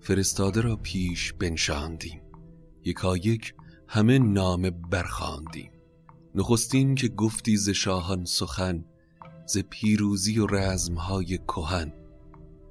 فرستاده 0.02 0.62
را 0.62 0.76
پیش 0.76 1.34
بنشاندیم. 1.34 2.29
یکایک 2.84 3.54
همه 3.88 4.20
نامه 4.20 4.72
برخاندیم. 4.72 5.72
نخستین 6.36 6.96
که 6.96 7.08
گفتی 7.08 7.58
ز 7.58 7.70
شاهان 7.70 8.26
سخن 8.26 8.86
ز 9.46 9.58
پیروزی 9.58 10.40
و 10.40 10.48
رزمهای 10.48 11.38
کهن. 11.38 11.94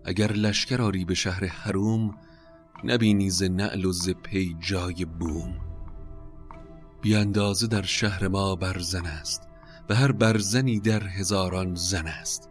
اگر 0.05 0.33
لشکر 0.33 0.83
آری 0.83 1.05
به 1.05 1.15
شهر 1.15 1.45
حروم 1.45 2.19
نبینی 2.85 3.31
ز 3.31 3.43
نعل 3.43 3.85
و 3.85 3.93
ز 3.93 4.11
پی 4.11 4.57
جای 4.61 5.05
بوم. 5.05 5.55
بیاندازه 7.01 7.67
در 7.67 7.83
شهر 7.83 8.29
ما 8.29 8.57
برزن 8.57 9.07
است 9.07 9.49
و 9.89 9.95
هر 9.95 10.13
برزنی 10.13 10.81
در 10.81 11.07
هزاران 11.07 11.75
زن 11.75 12.07
است. 12.07 12.49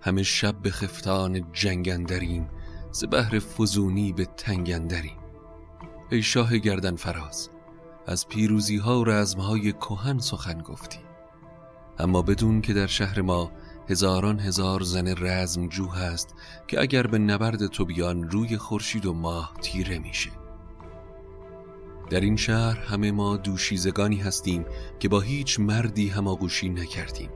همه 0.00 0.22
شب 0.22 0.62
به 0.62 0.70
خفتان 0.70 1.52
جنگندریم 1.52 2.48
ز 2.92 3.04
بحر 3.10 3.38
فزونی 3.38 4.12
به 4.12 4.24
تنگندریم 4.24 5.16
ای 6.10 6.22
شاه 6.22 6.58
گردن 6.58 6.96
فراز 6.96 7.50
از 8.06 8.28
پیروزی 8.28 8.76
ها 8.76 9.00
و 9.00 9.04
رزمهای 9.04 9.72
کهن 9.72 10.18
سخن 10.18 10.62
گفتی. 10.62 10.98
اما 11.98 12.22
بدون 12.22 12.60
که 12.60 12.72
در 12.72 12.86
شهر 12.86 13.20
ما 13.20 13.52
هزاران 13.88 14.40
هزار 14.40 14.82
زن 14.82 15.14
رزم 15.18 15.68
جو 15.68 15.88
هست 15.88 16.34
که 16.66 16.80
اگر 16.80 17.06
به 17.06 17.18
نبرد 17.18 17.66
تو 17.66 17.84
بیان 17.84 18.30
روی 18.30 18.56
خورشید 18.56 19.06
و 19.06 19.12
ماه 19.12 19.54
تیره 19.60 19.98
میشه. 19.98 20.30
در 22.10 22.20
این 22.20 22.36
شهر 22.36 22.78
همه 22.78 23.12
ما 23.12 23.36
دوشیزگانی 23.36 24.16
هستیم 24.16 24.64
که 24.98 25.08
با 25.08 25.20
هیچ 25.20 25.60
مردی 25.60 26.08
هماگوشی 26.08 26.68
نکردیم. 26.68 27.30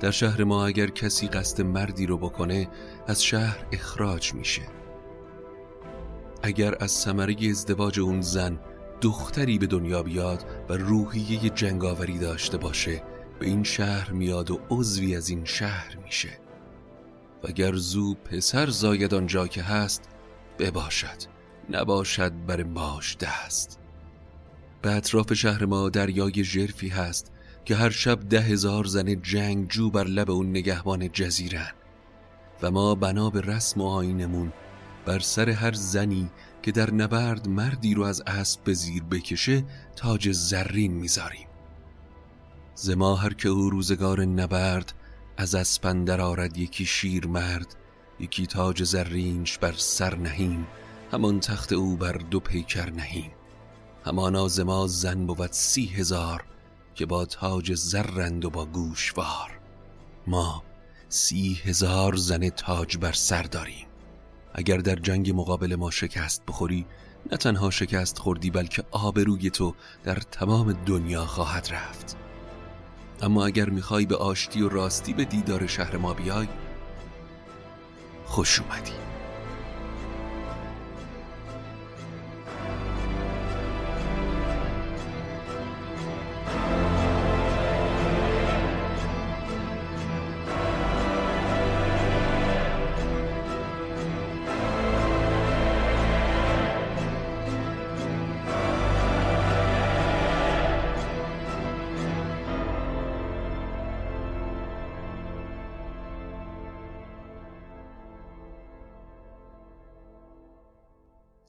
در 0.00 0.10
شهر 0.10 0.44
ما 0.44 0.66
اگر 0.66 0.86
کسی 0.86 1.28
قصد 1.28 1.62
مردی 1.62 2.06
رو 2.06 2.18
بکنه 2.18 2.68
از 3.06 3.24
شهر 3.24 3.66
اخراج 3.72 4.34
میشه. 4.34 4.62
اگر 6.42 6.74
از 6.80 6.90
ثمره 6.90 7.36
ازدواج 7.50 8.00
اون 8.00 8.20
زن 8.20 8.58
دختری 9.00 9.58
به 9.58 9.66
دنیا 9.66 10.02
بیاد 10.02 10.44
و 10.68 10.72
روحیه 10.72 11.50
جنگاوری 11.50 12.18
داشته 12.18 12.58
باشه 12.58 13.02
به 13.38 13.46
این 13.46 13.62
شهر 13.62 14.10
میاد 14.10 14.50
و 14.50 14.60
عضوی 14.70 15.16
از 15.16 15.28
این 15.28 15.44
شهر 15.44 15.96
میشه. 16.04 16.38
و 17.42 17.46
اگر 17.48 17.74
زو 17.74 18.14
پسر 18.14 18.66
زاید 18.66 19.14
آنجا 19.14 19.46
که 19.46 19.62
هست 19.62 20.02
بباشد. 20.58 21.32
نباشد 21.70 22.32
بر 22.46 22.62
ماش 22.62 23.16
دست. 23.16 23.78
به 24.82 24.92
اطراف 24.92 25.32
شهر 25.32 25.64
ما 25.64 25.88
دریای 25.88 26.44
ژرفی 26.44 26.88
هست 26.88 27.32
که 27.64 27.76
هر 27.76 27.90
شب 27.90 28.28
ده 28.28 28.40
هزار 28.40 28.84
زن 28.84 29.22
جنگجو 29.22 29.90
بر 29.90 30.04
لب 30.04 30.30
اون 30.30 30.50
نگهبان 30.50 31.08
جزیرن. 31.12 31.72
و 32.62 32.70
ما 32.70 32.94
بنا 32.94 33.30
به 33.30 33.40
رسم 33.40 33.80
و 33.80 33.86
آینمون 33.86 34.52
بر 35.04 35.18
سر 35.18 35.50
هر 35.50 35.72
زنی 35.72 36.30
که 36.62 36.72
در 36.72 36.90
نبرد 36.90 37.48
مردی 37.48 37.94
رو 37.94 38.02
از 38.02 38.22
اسب 38.26 38.64
به 38.64 38.74
زیر 38.74 39.02
بکشه 39.02 39.64
تاج 39.96 40.32
زرین 40.32 40.92
می‌ذاریم. 40.92 41.46
زما 42.74 43.14
هر 43.14 43.34
که 43.34 43.48
او 43.48 43.70
روزگار 43.70 44.24
نبرد 44.24 44.92
از 45.36 45.54
اسپندر 45.54 46.20
آرد 46.20 46.58
یکی 46.58 46.86
شیر 46.86 47.26
مرد 47.26 47.74
یکی 48.20 48.46
تاج 48.46 48.84
زرینش 48.84 49.58
بر 49.58 49.72
سر 49.72 50.14
نهیم 50.14 50.66
همان 51.12 51.40
تخت 51.40 51.72
او 51.72 51.96
بر 51.96 52.12
دو 52.12 52.40
پیکر 52.40 52.90
نهیم. 52.90 53.30
همانا 54.06 54.48
زما 54.48 54.86
زن 54.86 55.26
بود 55.26 55.52
سی 55.52 55.86
هزار 55.86 56.44
که 56.94 57.06
با 57.06 57.24
تاج 57.24 57.74
زرند 57.74 58.44
و 58.44 58.50
با 58.50 58.66
گوشوار. 58.66 59.60
ما 60.26 60.62
سی 61.08 61.60
هزار 61.64 62.16
زن 62.16 62.48
تاج 62.48 62.96
بر 62.96 63.12
سر 63.12 63.42
داریم. 63.42 63.86
اگر 64.54 64.76
در 64.76 64.94
جنگ 64.94 65.30
مقابل 65.30 65.74
ما 65.74 65.90
شکست 65.90 66.42
بخوری 66.48 66.86
نه 67.30 67.36
تنها 67.36 67.70
شکست 67.70 68.18
خوردی 68.18 68.50
بلکه 68.50 68.84
آبروی 68.90 69.50
تو 69.50 69.74
در 70.04 70.14
تمام 70.14 70.72
دنیا 70.72 71.26
خواهد 71.26 71.68
رفت. 71.72 72.16
اما 73.22 73.46
اگر 73.46 73.70
می‌خوای 73.70 74.06
به 74.06 74.16
آشتی 74.16 74.62
و 74.62 74.68
راستی 74.68 75.12
به 75.12 75.24
دیدار 75.24 75.66
شهر 75.66 75.96
ما 75.96 76.14
بیای 76.14 76.48
خوش 78.24 78.60
اومدی. 78.60 79.11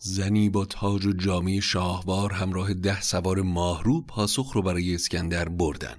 زنی 0.06 0.50
با 0.50 0.66
تاج 0.66 1.06
و 1.06 1.14
جامعه 1.14 1.60
شاهوار 1.60 2.34
همراه 2.34 2.74
ده 2.74 3.02
سوار 3.02 3.42
ماهرو 3.42 4.02
پاسخ 4.02 4.52
رو 4.54 4.62
برای 4.62 4.96
اسکندر 4.96 5.50
بردن. 5.50 5.98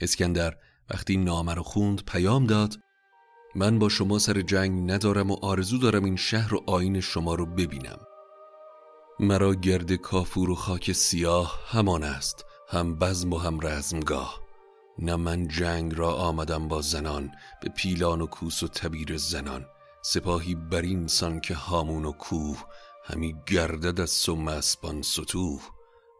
اسکندر 0.00 0.56
وقتی 0.90 1.16
نامه 1.16 1.54
رو 1.54 1.62
خوند 1.62 2.04
پیام 2.04 2.46
داد 2.46 2.74
من 3.54 3.78
با 3.78 3.88
شما 3.88 4.18
سر 4.18 4.40
جنگ 4.40 4.90
ندارم 4.90 5.30
و 5.30 5.36
آرزو 5.42 5.78
دارم 5.78 6.04
این 6.04 6.16
شهر 6.16 6.54
و 6.54 6.62
آین 6.66 7.00
شما 7.00 7.34
رو 7.34 7.46
ببینم. 7.46 7.98
مرا 9.20 9.54
گرد 9.54 9.92
کافور 9.92 10.50
و 10.50 10.54
خاک 10.54 10.92
سیاه 10.92 11.60
همان 11.66 12.04
است 12.04 12.44
هم 12.68 12.98
بزم 12.98 13.32
و 13.32 13.38
هم 13.38 13.60
رزمگاه. 13.60 14.40
نه 14.98 15.16
من 15.16 15.48
جنگ 15.48 15.98
را 15.98 16.14
آمدم 16.14 16.68
با 16.68 16.80
زنان 16.82 17.30
به 17.62 17.68
پیلان 17.68 18.20
و 18.20 18.26
کوس 18.26 18.62
و 18.62 18.68
تبیر 18.68 19.16
زنان. 19.16 19.66
سپاهی 20.02 20.54
بر 20.54 20.82
اینسان 20.82 21.40
که 21.40 21.54
هامون 21.54 22.04
و 22.04 22.12
کوه 22.12 22.64
همی 23.08 23.36
گردد 23.46 24.00
از 24.00 24.10
سم 24.10 24.48
اسبان 24.48 25.02
سطوح. 25.02 25.60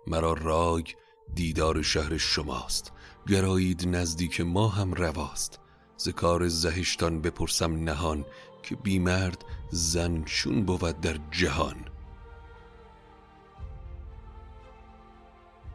مرا 0.07 0.33
راگ 0.33 0.90
دیدار 1.35 1.83
شهر 1.83 2.16
شماست. 2.16 2.92
گرایید 3.29 3.88
نزدیک 3.88 4.40
ما 4.40 4.68
هم 4.68 4.94
رواست. 4.94 5.61
ز 5.96 6.09
کار 6.09 6.49
زهشتان 6.49 7.20
بپرسم 7.20 7.85
نهان 7.85 8.25
که 8.62 8.77
بیمرد 8.77 9.44
زن 9.70 10.25
چون 10.25 10.64
بود 10.64 11.01
در 11.01 11.18
جهان. 11.31 11.77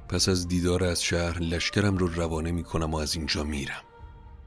پس 0.10 0.30
از 0.30 0.48
دیدار 0.48 0.84
از 0.84 1.04
شهر 1.04 1.40
لشکرم 1.40 1.98
رو 1.98 2.08
روانه 2.08 2.52
می 2.52 2.64
کنم 2.64 2.94
و 2.94 2.98
از 2.98 3.16
اینجا 3.16 3.44
میرم. 3.44 3.84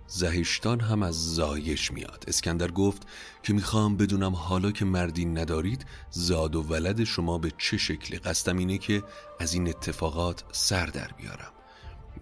زهشتان 0.06 0.80
هم 0.80 1.02
از 1.02 1.34
زایش 1.34 1.92
میاد. 1.92 2.24
اسکندر 2.28 2.70
گفت 2.70 3.02
که 3.42 3.52
می‌خوام 3.52 3.96
بدونم 3.96 4.34
حالا 4.34 4.70
که 4.70 4.84
مردی 4.84 5.24
ندارید 5.24 5.86
زاد 6.10 6.56
و 6.56 6.62
ولد 6.62 7.04
شما 7.04 7.38
به 7.38 7.52
چه 7.58 7.76
شکلی؟ 7.76 8.18
قصدم 8.18 8.58
اینه 8.58 8.78
که 8.78 9.02
از 9.40 9.54
این 9.54 9.68
اتفاقات 9.68 10.44
سر 10.52 10.86
در 10.86 11.10
بیارم. 11.18 11.52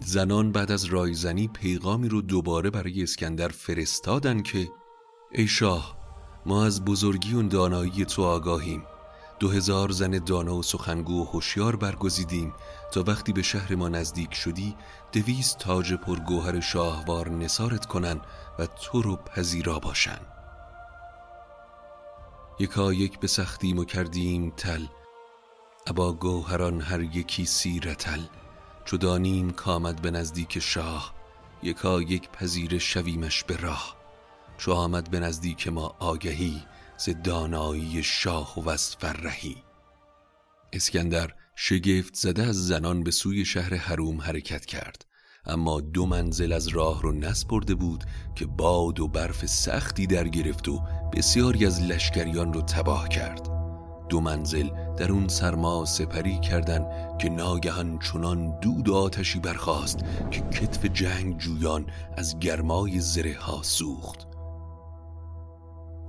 زنان 0.01 0.53
بعد 0.53 0.73
از 0.73 0.85
رایزنی 0.85 1.49
پیغامی 1.49 2.09
رو 2.09 2.23
دوباره 2.23 2.71
برای 2.71 3.03
اسکندر 3.03 3.49
فرستادن 3.49 4.42
که 4.42 4.68
ای 5.33 5.47
شاه 5.47 5.97
ما 6.47 6.64
از 6.64 6.85
بزرگی 6.85 7.35
و 7.35 7.42
دانایی 7.42 8.05
تو 8.05 8.23
آگاهیم. 8.23 8.83
دو 9.42 9.50
هزار 9.50 9.90
زن 9.90 10.11
دانا 10.11 10.55
و 10.55 10.62
سخنگو 10.62 11.22
و 11.22 11.24
هوشیار 11.24 11.76
برگزیدیم 11.76 12.55
تا 12.92 13.05
وقتی 13.07 13.33
به 13.33 13.42
شهر 13.42 13.74
ما 13.74 13.88
نزدیک 13.88 14.35
شدی 14.35 14.76
دویست 15.12 15.59
تاج 15.59 15.92
پرگوهر 15.94 16.61
شاهوار 16.61 17.28
نسارت 17.28 17.87
کنن 17.87 18.20
و 18.59 18.66
تو 18.66 19.02
رو 19.02 19.16
پذیرا 19.16 19.78
باشن. 19.78 20.18
یکا 22.59 22.92
یک 22.92 23.20
به 23.20 23.26
سختیم 23.26 23.78
و 23.78 23.85
کردیم 23.85 24.50
تل 24.50 24.87
ابا 25.87 26.12
گوهران 26.12 26.81
هر 26.81 27.00
یکی 27.00 27.44
سیرتل 27.44 28.20
چو 28.85 28.96
دانیم 28.96 29.50
کامد 29.50 30.02
به 30.02 30.11
نزدیک 30.11 30.59
شاه 30.59 31.14
یکا 31.62 32.02
یک 32.02 32.31
پذیر 32.31 32.78
شویمش 32.78 33.44
به 33.44 33.57
راه. 33.57 33.96
چو 34.59 34.72
آمد 34.72 35.11
به 35.11 35.20
نزدیک 35.20 35.68
ما 35.68 35.94
آگهی 35.98 36.62
ز 37.05 37.09
دانایی 37.25 38.03
شاه 38.03 38.55
و 38.57 38.69
از 38.69 38.97
فرهی. 38.97 39.57
اسکندر 40.73 41.31
شگفت 41.57 42.15
زده 42.15 42.43
از 42.43 42.67
زنان 42.67 43.03
به 43.03 43.11
سوی 43.11 43.45
شهر 43.45 43.75
حروم 43.75 44.21
حرکت 44.21 44.67
کرد. 44.67 45.05
اما 45.47 45.81
دو 45.81 46.07
منزل 46.07 46.53
از 46.53 46.69
راه 46.69 47.03
رو 47.03 47.12
نسپرده 47.12 47.75
بود 47.75 48.05
که 48.35 48.47
باد 48.47 49.01
و 49.01 49.09
برف 49.09 49.47
سختی 49.47 50.07
در 50.07 50.29
گرفت 50.29 50.69
و 50.69 50.83
بسیاری 51.12 51.67
از 51.67 51.83
لشکریان 51.83 52.53
رو 52.53 52.62
تباه 52.62 53.09
کرد. 53.09 53.49
دو 54.09 54.21
منزل 54.21 54.69
در 54.97 55.12
اون 55.12 55.29
سرما 55.29 55.85
سپری 55.85 56.41
کردن 56.41 56.87
که 57.19 57.29
ناگهان 57.29 57.99
چنان 57.99 58.61
دود 58.61 58.88
و 58.88 58.95
آتشی 58.95 59.41
برخاست 59.41 59.99
که 60.31 60.41
کتف 60.41 60.85
جنگ 60.85 61.38
جویان 61.38 61.87
از 62.17 62.38
گرمای 62.38 63.01
زره 63.01 63.38
ها 63.38 63.62
سوخت. 63.62 64.32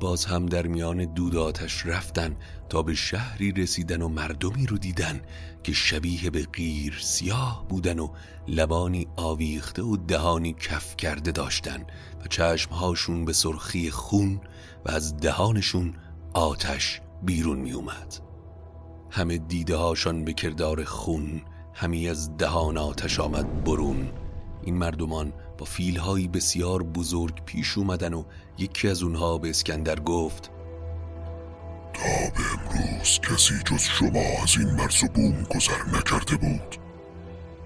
باز 0.04 0.26
هم 0.26 0.46
در 0.46 0.68
میان 0.68 1.06
دود 1.06 1.36
آتش 1.36 1.86
رفتن 1.86 2.36
تا 2.70 2.84
به 2.84 2.94
شهری 2.94 3.52
رسیدن 3.52 4.02
و 4.02 4.08
مردمی 4.08 4.66
رو 4.66 4.78
دیدن 4.78 5.22
که 5.63 5.74
شبیه 5.74 6.30
به 6.30 6.44
غیر 6.54 7.00
سیاه 7.02 7.66
بودن 7.70 8.00
و 8.00 8.08
لبانی 8.48 9.08
آویخته 9.16 9.84
و 9.84 9.98
دهانی 9.98 10.54
کف 10.54 10.96
کرده 10.98 11.32
داشتن 11.32 11.84
و 12.24 12.28
چشمهاشون 12.30 13.26
به 13.26 13.34
سرخی 13.34 13.92
خون 13.92 14.42
و 14.86 14.92
از 14.92 15.18
دهانشون 15.18 15.94
آتش 16.34 17.02
بیرون 17.22 17.60
می 17.60 17.72
اومد 17.72 18.16
همه 19.10 19.38
دیده 19.38 19.76
هاشان 19.76 20.26
به 20.26 20.34
کردار 20.34 20.84
خون 20.84 21.42
همی 21.74 22.10
از 22.10 22.38
دهان 22.38 22.78
آتش 22.78 23.20
آمد 23.20 23.63
برون. 23.63 24.12
این 24.63 24.78
مردمان 24.78 25.34
با 25.58 25.66
فیلهایی 25.66 26.28
بسیار 26.28 26.84
بزرگ 26.84 27.46
پیش 27.46 27.78
اومدن 27.78 28.13
و 28.13 28.24
یکی 28.58 28.88
از 28.88 29.04
اونها 29.04 29.38
به 29.38 29.50
اسکندر 29.50 30.00
گفت 30.00 30.52
تا 31.94 32.04
به 32.04 32.44
امروز 32.54 33.20
کسی 33.20 33.54
جز 33.66 33.82
شما 33.82 34.44
از 34.44 34.58
این 34.60 34.70
مرز 34.70 35.04
و 35.04 35.08
بوم 35.08 35.44
گذر 35.44 35.98
نکرده 35.98 36.36
بود. 36.36 36.78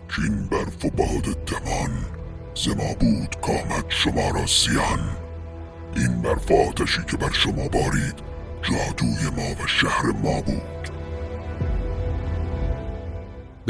که 0.10 0.22
این 0.22 0.48
برف 0.48 0.86
و 0.86 0.90
باد 0.90 1.46
دمان 1.46 2.06
زما 2.56 2.94
بود 3.00 3.42
کامد 3.42 3.86
شما 3.90 4.30
را 4.30 4.46
زیان 4.46 5.18
این 5.96 6.22
برف 6.22 6.52
آتشی 6.52 7.02
که 7.08 7.18
بر 7.18 7.32
شما 7.32 7.68
بارید 7.68 8.16
جادوی 8.62 9.30
ما 9.38 9.64
و 9.64 9.68
شهر 9.68 10.06
ما 10.06 10.42
بود. 10.42 10.78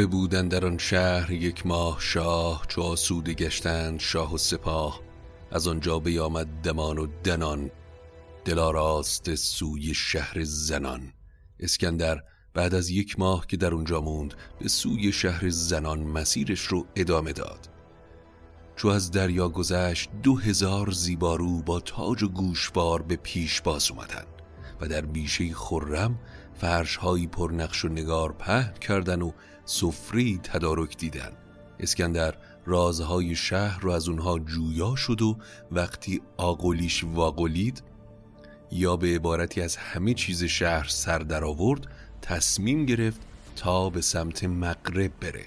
بودن 0.06 0.48
در 0.48 0.66
آن 0.66 0.78
شهر 0.78 1.32
یک 1.32 1.66
ماه 1.66 1.98
شاه 2.00 2.66
چو 2.68 2.82
آسوده 2.82 3.34
گشتند 3.34 4.00
شاه 4.00 4.34
و 4.34 4.38
سپاه 4.38 5.07
از 5.52 5.68
آنجا 5.68 6.00
بیامد 6.00 6.48
دمان 6.64 6.98
و 6.98 7.08
دنان 7.24 7.72
دلاراست 8.46 9.36
سوی 9.36 9.94
شهر 9.94 10.44
زنان. 10.44 11.14
اسکندر 11.60 12.24
بعد 12.54 12.76
از 12.76 12.90
یک 12.90 13.20
ماه 13.20 13.48
که 13.48 13.58
در 13.58 13.74
اونجا 13.74 14.02
موند 14.02 14.34
به 14.60 14.68
سوی 14.68 15.12
شهر 15.12 15.50
زنان 15.50 16.00
مسیرش 16.00 16.62
رو 16.62 16.86
ادامه 16.96 17.34
داد. 17.34 17.70
چو 18.76 18.88
از 18.88 19.12
دریا 19.12 19.50
گذشت 19.50 20.10
دو 20.24 20.36
هزار 20.36 20.92
زیبارو 20.92 21.62
با 21.62 21.80
تاج 21.80 22.24
و 22.24 22.28
گوشوار 22.28 23.02
به 23.02 23.16
پیش 23.16 23.62
باز 23.62 23.92
اومدن 23.92 24.26
و 24.82 24.88
در 24.88 25.02
بیشه 25.02 25.54
خرم 25.54 26.20
فرشهایی 26.56 27.28
پر 27.28 27.52
نقش 27.52 27.86
و 27.86 27.88
نگار 27.88 28.34
پهن 28.34 28.74
کردن 28.74 29.22
و 29.22 29.32
سفری 29.66 30.40
تدارک 30.44 30.98
دیدن 30.98 31.32
اسکندر 31.80 32.36
رازهای 32.68 33.36
شهر 33.36 33.80
رو 33.82 33.92
از 33.92 34.10
اونها 34.10 34.40
جویا 34.40 34.96
شد 34.96 35.22
و 35.22 35.38
وقتی 35.72 36.22
آقلیش 36.38 37.04
واقلید 37.04 37.84
یا 38.72 38.96
به 38.96 39.08
عبارتی 39.08 39.62
از 39.62 39.76
همه 39.76 40.14
چیز 40.14 40.44
شهر 40.44 40.88
سر 40.88 41.20
در 41.20 41.44
آورد 41.44 41.88
تصمیم 42.22 42.86
گرفت 42.86 43.22
تا 43.56 43.90
به 43.90 44.02
سمت 44.02 44.44
مغرب 44.44 45.12
بره. 45.22 45.46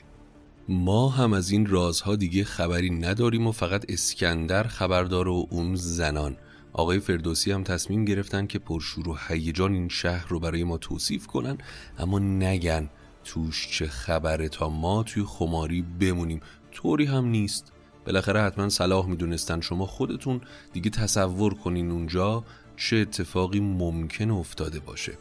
ما 0.68 1.08
هم 1.08 1.32
از 1.32 1.50
این 1.50 1.66
رازها 1.66 2.16
دیگه 2.16 2.44
خبری 2.44 2.90
نداریم 2.90 3.46
و 3.46 3.52
فقط 3.52 3.84
اسکندر 3.88 4.62
خبردار 4.62 5.28
و 5.28 5.46
اون 5.50 5.74
زنان. 5.74 6.36
آقای 6.72 7.00
فردوسی 7.00 7.52
هم 7.52 7.64
تصمیم 7.64 8.04
گرفتن 8.04 8.46
که 8.46 8.58
پرشور 8.58 9.08
و 9.08 9.18
هیجان 9.28 9.72
این 9.72 9.88
شهر 9.88 10.28
رو 10.28 10.40
برای 10.40 10.64
ما 10.64 10.78
توصیف 10.78 11.26
کنن 11.26 11.58
اما 11.98 12.18
نگن. 12.18 12.90
توش 13.24 13.68
چه 13.70 13.86
خبره 13.86 14.48
تا 14.48 14.68
ما 14.68 15.02
توی 15.02 15.24
خماری 15.26 15.82
بمونیم. 15.82 16.40
طوری 16.72 17.04
هم 17.04 17.26
نیست. 17.26 17.72
بالاخره 18.06 18.42
حتما 18.42 18.68
صلاح 18.68 19.06
می‌دونستن 19.06 19.60
شما 19.60 19.86
خودتون 19.86 20.40
دیگه 20.72 20.90
تصور 20.90 21.54
کنین 21.54 21.90
اونجا 21.90 22.44
چه 22.76 22.96
اتفاقی 22.96 23.60
ممکن 23.60 24.30
افتاده 24.30 24.80
باشه. 24.80 25.12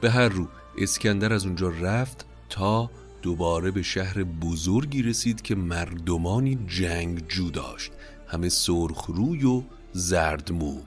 به 0.00 0.10
هر 0.10 0.28
رو 0.28 0.48
اسکندر 0.78 1.32
از 1.32 1.46
اونجا 1.46 1.68
رفت 1.68 2.26
تا 2.48 2.90
دوباره 3.22 3.70
به 3.70 3.82
شهر 3.82 4.24
بزرگی 4.24 5.02
رسید 5.02 5.42
که 5.42 5.54
مردمانی 5.54 6.58
جنگ 6.66 7.28
جو 7.28 7.50
داشت. 7.50 7.92
همه 8.26 8.48
سرخ 8.48 9.06
روی 9.06 9.44
و 9.44 9.62
زردمو. 9.92 10.80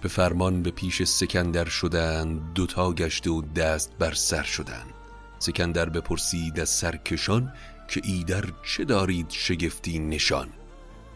به 0.00 0.08
فرمان 0.08 0.62
به 0.62 0.70
پیش 0.70 1.02
سکندر 1.02 1.64
شدند 1.64 2.52
دوتا 2.54 2.92
گشته 2.92 3.30
و 3.30 3.42
دست 3.42 3.92
بر 3.98 4.14
سر 4.14 4.42
شدند. 4.42 4.94
سکندر 5.38 5.88
بپرسید 5.88 6.60
از 6.60 6.68
سرکشان 6.68 7.52
که 7.88 8.00
ایدر 8.04 8.44
چه 8.66 8.84
دارید 8.84 9.26
شگفتی 9.30 9.98
نشان؟ 9.98 10.48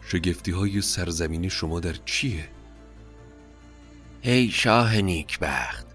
شگفتی 0.07 0.51
های 0.51 0.81
سرزمین 0.81 1.49
شما 1.49 1.79
در 1.79 1.95
چیه؟ 2.05 2.49
ای 4.21 4.49
شاه 4.49 5.01
نیکبخت 5.01 5.87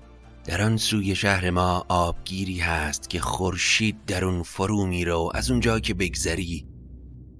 در 0.44 0.62
آن 0.62 0.76
سوی 0.76 1.14
شهر 1.14 1.50
ما 1.50 1.86
آبگیری 1.88 2.58
هست 2.58 3.10
که 3.10 3.20
خورشید 3.20 4.04
در 4.04 4.24
اون 4.24 4.42
فرو 4.42 4.86
میره 4.86 5.14
و 5.14 5.30
از 5.34 5.50
اونجا 5.50 5.80
که 5.80 5.94
بگذری 5.94 6.66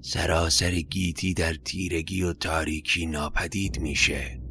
سراسر 0.00 0.70
گیتی 0.70 1.34
در 1.34 1.54
تیرگی 1.54 2.22
و 2.22 2.32
تاریکی 2.32 3.06
ناپدید 3.06 3.80
میشه. 3.80 4.47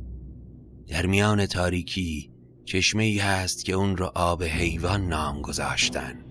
در 0.88 1.06
میان 1.06 1.46
تاریکی 1.46 2.32
چشمه 2.66 3.04
ای 3.04 3.18
هست 3.18 3.66
که 3.66 3.74
اون 3.74 3.98
رو 3.98 4.12
آب 4.16 4.44
حیوان 4.44 5.08
نام 5.08 5.42
گذاشتن. 5.42 6.26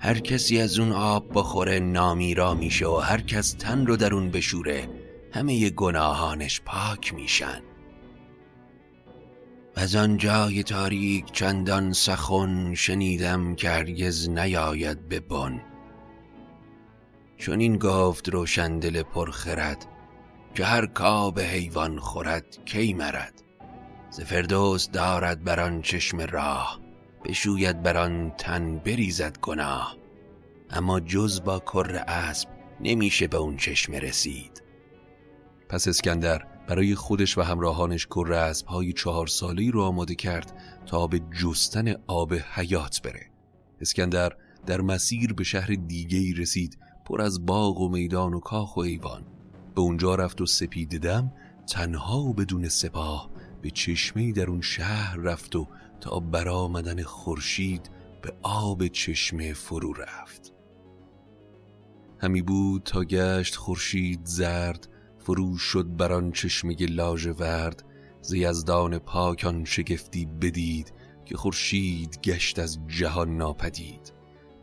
هر 0.00 0.18
کسی 0.18 0.60
از 0.60 0.78
اون 0.78 0.92
آب 0.92 1.26
بخوره 1.34 1.78
نامیرا 1.78 2.54
میشه 2.54 2.86
و 2.86 2.96
هر 2.96 3.20
کس 3.20 3.52
تن 3.52 3.86
رو 3.86 3.96
در 3.96 4.14
اون 4.14 4.30
بشوره 4.30 4.88
همه 5.32 5.70
گناهانش 5.70 6.60
پاک 6.60 7.14
میشن. 7.14 7.62
و 9.76 9.80
از 9.80 9.96
آن 9.96 10.16
جای 10.16 10.62
تاریک 10.62 11.32
چندان 11.32 11.92
سخن 11.92 12.74
شنیدم 12.74 13.54
که 13.54 13.70
هرگز 13.70 14.28
نیاید 14.28 15.08
به 15.08 15.20
بن. 15.20 15.62
چون 17.38 17.60
این 17.60 17.78
گفت 17.78 18.28
روشندل 18.28 19.02
پرخرد 19.02 19.86
که 20.54 20.64
هر 20.64 20.86
کاب 20.86 21.40
حیوان 21.40 21.98
خورد 21.98 22.58
کی 22.64 22.94
مرد. 22.94 23.45
ز 24.10 24.20
فردوس 24.20 24.90
دارد 24.90 25.44
بر 25.44 25.60
آن 25.60 25.82
چشم 25.82 26.20
راه 26.20 26.80
بشوید 27.24 27.82
بر 27.82 27.96
آن 27.96 28.32
تن 28.38 28.78
بریزد 28.78 29.38
گناه. 29.38 29.96
اما 30.70 31.00
جز 31.00 31.40
با 31.44 31.58
کر 31.58 32.04
اسب 32.08 32.48
نمیشه 32.80 33.26
به 33.26 33.36
اون 33.36 33.56
چشم 33.56 33.92
رسید. 33.92 34.62
پس 35.68 35.88
اسکندر 35.88 36.46
برای 36.68 36.94
خودش 36.94 37.38
و 37.38 37.42
همراهانش 37.42 38.06
کر 38.06 38.52
های 38.66 38.92
چهار 38.92 39.26
سالی 39.26 39.70
رو 39.70 39.82
آماده 39.82 40.14
کرد 40.14 40.52
تا 40.86 41.06
به 41.06 41.20
جستن 41.42 41.94
آب 42.06 42.34
حیات 42.34 43.02
بره. 43.02 43.30
اسکندر 43.80 44.32
در 44.66 44.80
مسیر 44.80 45.32
به 45.32 45.44
شهر 45.44 45.66
دیگه 45.86 46.40
رسید 46.40 46.78
پر 47.04 47.22
از 47.22 47.46
باغ 47.46 47.80
و 47.80 47.88
میدان 47.88 48.34
و 48.34 48.40
کاخ 48.40 48.76
و 48.76 48.80
ایوان. 48.80 49.22
به 49.74 49.80
اونجا 49.80 50.14
رفت 50.14 50.40
و 50.40 50.46
سپید 50.46 50.98
دم 50.98 51.32
تنها 51.66 52.18
و 52.18 52.34
بدون 52.34 52.68
سپاه 52.68 53.30
به 53.66 53.70
چشمه 53.70 54.32
در 54.32 54.50
اون 54.50 54.60
شهر 54.60 55.16
رفت 55.16 55.56
و 55.56 55.68
تا 56.00 56.20
برآمدن 56.20 57.02
خورشید 57.02 57.90
به 58.22 58.32
آب 58.42 58.86
چشمه 58.86 59.52
فرو 59.52 59.92
رفت. 59.92 60.52
همی 62.18 62.42
بود 62.42 62.82
تا 62.82 63.04
گشت 63.04 63.56
خورشید 63.56 64.20
زرد 64.24 64.88
فرو 65.18 65.56
شد 65.58 65.96
بر 65.96 66.12
آن 66.12 66.32
چشمه 66.32 66.76
ورد 67.38 67.84
ز 68.20 68.32
یزدان 68.32 68.98
پاکان 68.98 69.64
شگفتی 69.64 70.26
بدید 70.26 70.92
که 71.24 71.36
خورشید 71.36 72.20
گشت 72.20 72.58
از 72.58 72.78
جهان 72.86 73.36
ناپدید. 73.36 74.12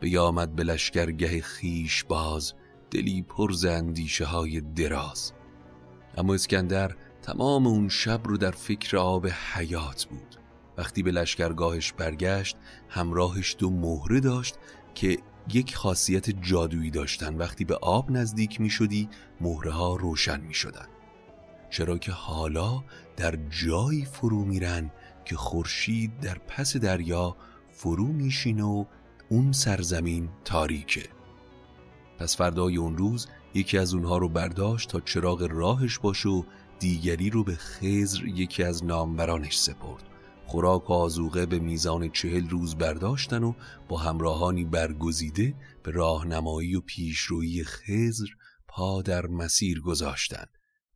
بیامد 0.00 0.56
به 0.56 0.64
لشکرگه 0.64 1.40
خیش 1.40 2.04
باز 2.04 2.54
دلی 2.90 3.22
پر 3.22 3.52
ز 3.52 3.64
اندیشه 3.64 4.24
های 4.24 4.60
دراز. 4.60 5.32
اما 6.16 6.34
اسکندر 6.34 6.96
تمام 7.24 7.66
اون 7.66 7.88
شب 7.88 8.20
رو 8.24 8.36
در 8.36 8.50
فکر 8.50 8.96
آب 8.96 9.26
حیات 9.26 10.04
بود. 10.04 10.36
وقتی 10.78 11.02
به 11.02 11.10
لشکرگاهش 11.10 11.92
برگشت 11.92 12.56
همراهش 12.88 13.56
دو 13.58 13.70
مهره 13.70 14.20
داشت 14.20 14.54
که 14.94 15.18
یک 15.52 15.76
خاصیت 15.76 16.30
جادویی 16.30 16.90
داشتن. 16.90 17.36
وقتی 17.36 17.64
به 17.64 17.76
آب 17.76 18.10
نزدیک 18.10 18.60
می 18.60 18.70
شدی 18.70 19.08
مهره 19.40 19.72
ها 19.72 19.96
روشن 19.96 20.40
می 20.40 20.54
شدن. 20.54 20.86
چرا 21.70 21.98
که 21.98 22.12
حالا 22.12 22.84
در 23.16 23.38
جایی 23.50 24.04
فرو 24.04 24.44
میرن 24.44 24.90
که 25.24 25.36
خورشید 25.36 26.20
در 26.20 26.38
پس 26.38 26.76
دریا 26.76 27.36
فرو 27.72 28.06
میشینه 28.06 28.64
و 28.64 28.84
اون 29.28 29.52
سرزمین 29.52 30.28
تاریکه. 30.44 31.08
پس 32.18 32.36
فردای 32.36 32.76
اون 32.76 32.96
روز 32.96 33.26
یکی 33.54 33.78
از 33.78 33.94
اونها 33.94 34.18
رو 34.18 34.28
برداشت 34.28 34.88
تا 34.88 35.00
چراغ 35.00 35.48
راهش 35.50 35.98
باشه 35.98 36.28
و 36.28 36.42
دیگری 36.78 37.30
رو 37.30 37.44
به 37.44 37.54
خزر 37.54 38.24
یکی 38.24 38.62
از 38.62 38.84
نامبرانش 38.84 39.58
سپرد. 39.58 40.02
خوراک 40.46 40.90
و 40.90 40.92
آزوقه 40.92 41.46
به 41.46 41.58
میزان 41.58 42.08
چهل 42.08 42.48
روز 42.48 42.76
برداشتن 42.76 43.42
و 43.42 43.52
با 43.88 43.98
همراهانی 43.98 44.64
برگزیده 44.64 45.54
به 45.82 45.90
راهنمایی 45.90 46.74
و 46.74 46.80
پیشرویی 46.80 47.64
خزر 47.64 48.26
پا 48.68 49.02
در 49.02 49.26
مسیر 49.26 49.80
گذاشتن. 49.80 50.44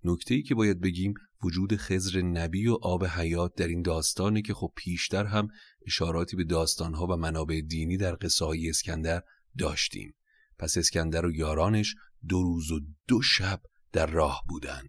نکته 0.05 0.35
ای 0.35 0.43
که 0.43 0.55
باید 0.55 0.81
بگیم 0.81 1.15
وجود 1.45 1.77
خزر 1.77 2.23
نبی 2.23 2.69
و 2.69 2.79
آب 2.83 3.05
حیات 3.05 3.55
در 3.55 3.69
این 3.69 3.83
داستانه 3.83 4.43
که 4.43 4.55
خب 4.55 4.73
پیشتر 4.77 5.25
هم 5.25 5.49
اشاراتی 5.87 6.37
به 6.37 6.45
داستانها 6.45 7.07
و 7.07 7.17
منابع 7.17 7.61
دینی 7.61 7.97
در 7.97 8.17
قصه 8.21 8.47
اسکندر 8.69 9.23
داشتیم. 9.59 10.15
پس 10.59 10.79
اسکندر 10.79 11.27
و 11.27 11.33
یارانش 11.33 11.95
دو 12.29 12.43
روز 12.43 12.73
و 12.73 12.81
دو 13.09 13.23
شب 13.23 13.61
در 13.93 14.07
راه 14.07 14.43
بودن. 14.49 14.83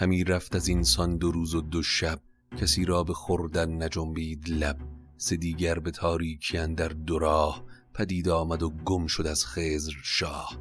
همی 0.00 0.24
رفت 0.24 0.56
از 0.56 0.68
اینسان 0.68 1.16
دو 1.16 1.32
روز 1.32 1.54
و 1.54 1.60
دو 1.60 1.82
شب 1.82 2.20
کسی 2.56 2.84
را 2.84 3.04
به 3.04 3.12
خوردن 3.12 3.82
نجنبید 3.82 4.48
لب. 4.48 4.76
سه 5.16 5.36
دیگر 5.36 5.78
به 5.78 5.90
تاریکی 5.90 6.66
در 6.66 6.88
دو 6.88 7.18
راه 7.18 7.64
پدید 7.94 8.28
آمد 8.28 8.62
و 8.62 8.70
گم 8.70 9.06
شد 9.06 9.26
از 9.26 9.46
خزر 9.46 9.92
شاه. 10.02 10.58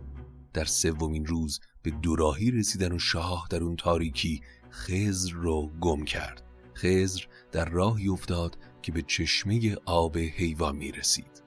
در 0.54 0.66
سومین 0.66 1.26
روز 1.26 1.60
به 1.82 1.92
دوراهی 1.92 2.52
رسیدن 2.52 2.92
و 2.92 3.00
شاه 3.00 3.48
در 3.50 3.64
اون 3.64 3.76
تاریکی 3.76 4.42
خزر 4.72 5.32
رو 5.34 5.72
گم 5.82 6.06
کرد. 6.06 6.44
خزر 6.76 7.22
در 7.52 7.70
راهی 7.70 8.08
افتاد 8.08 8.58
که 8.82 8.92
به 8.92 9.02
چشمه 9.02 9.76
آب 9.86 10.18
حیوان 10.18 10.76
می 10.76 10.92
رسید. 10.92 11.44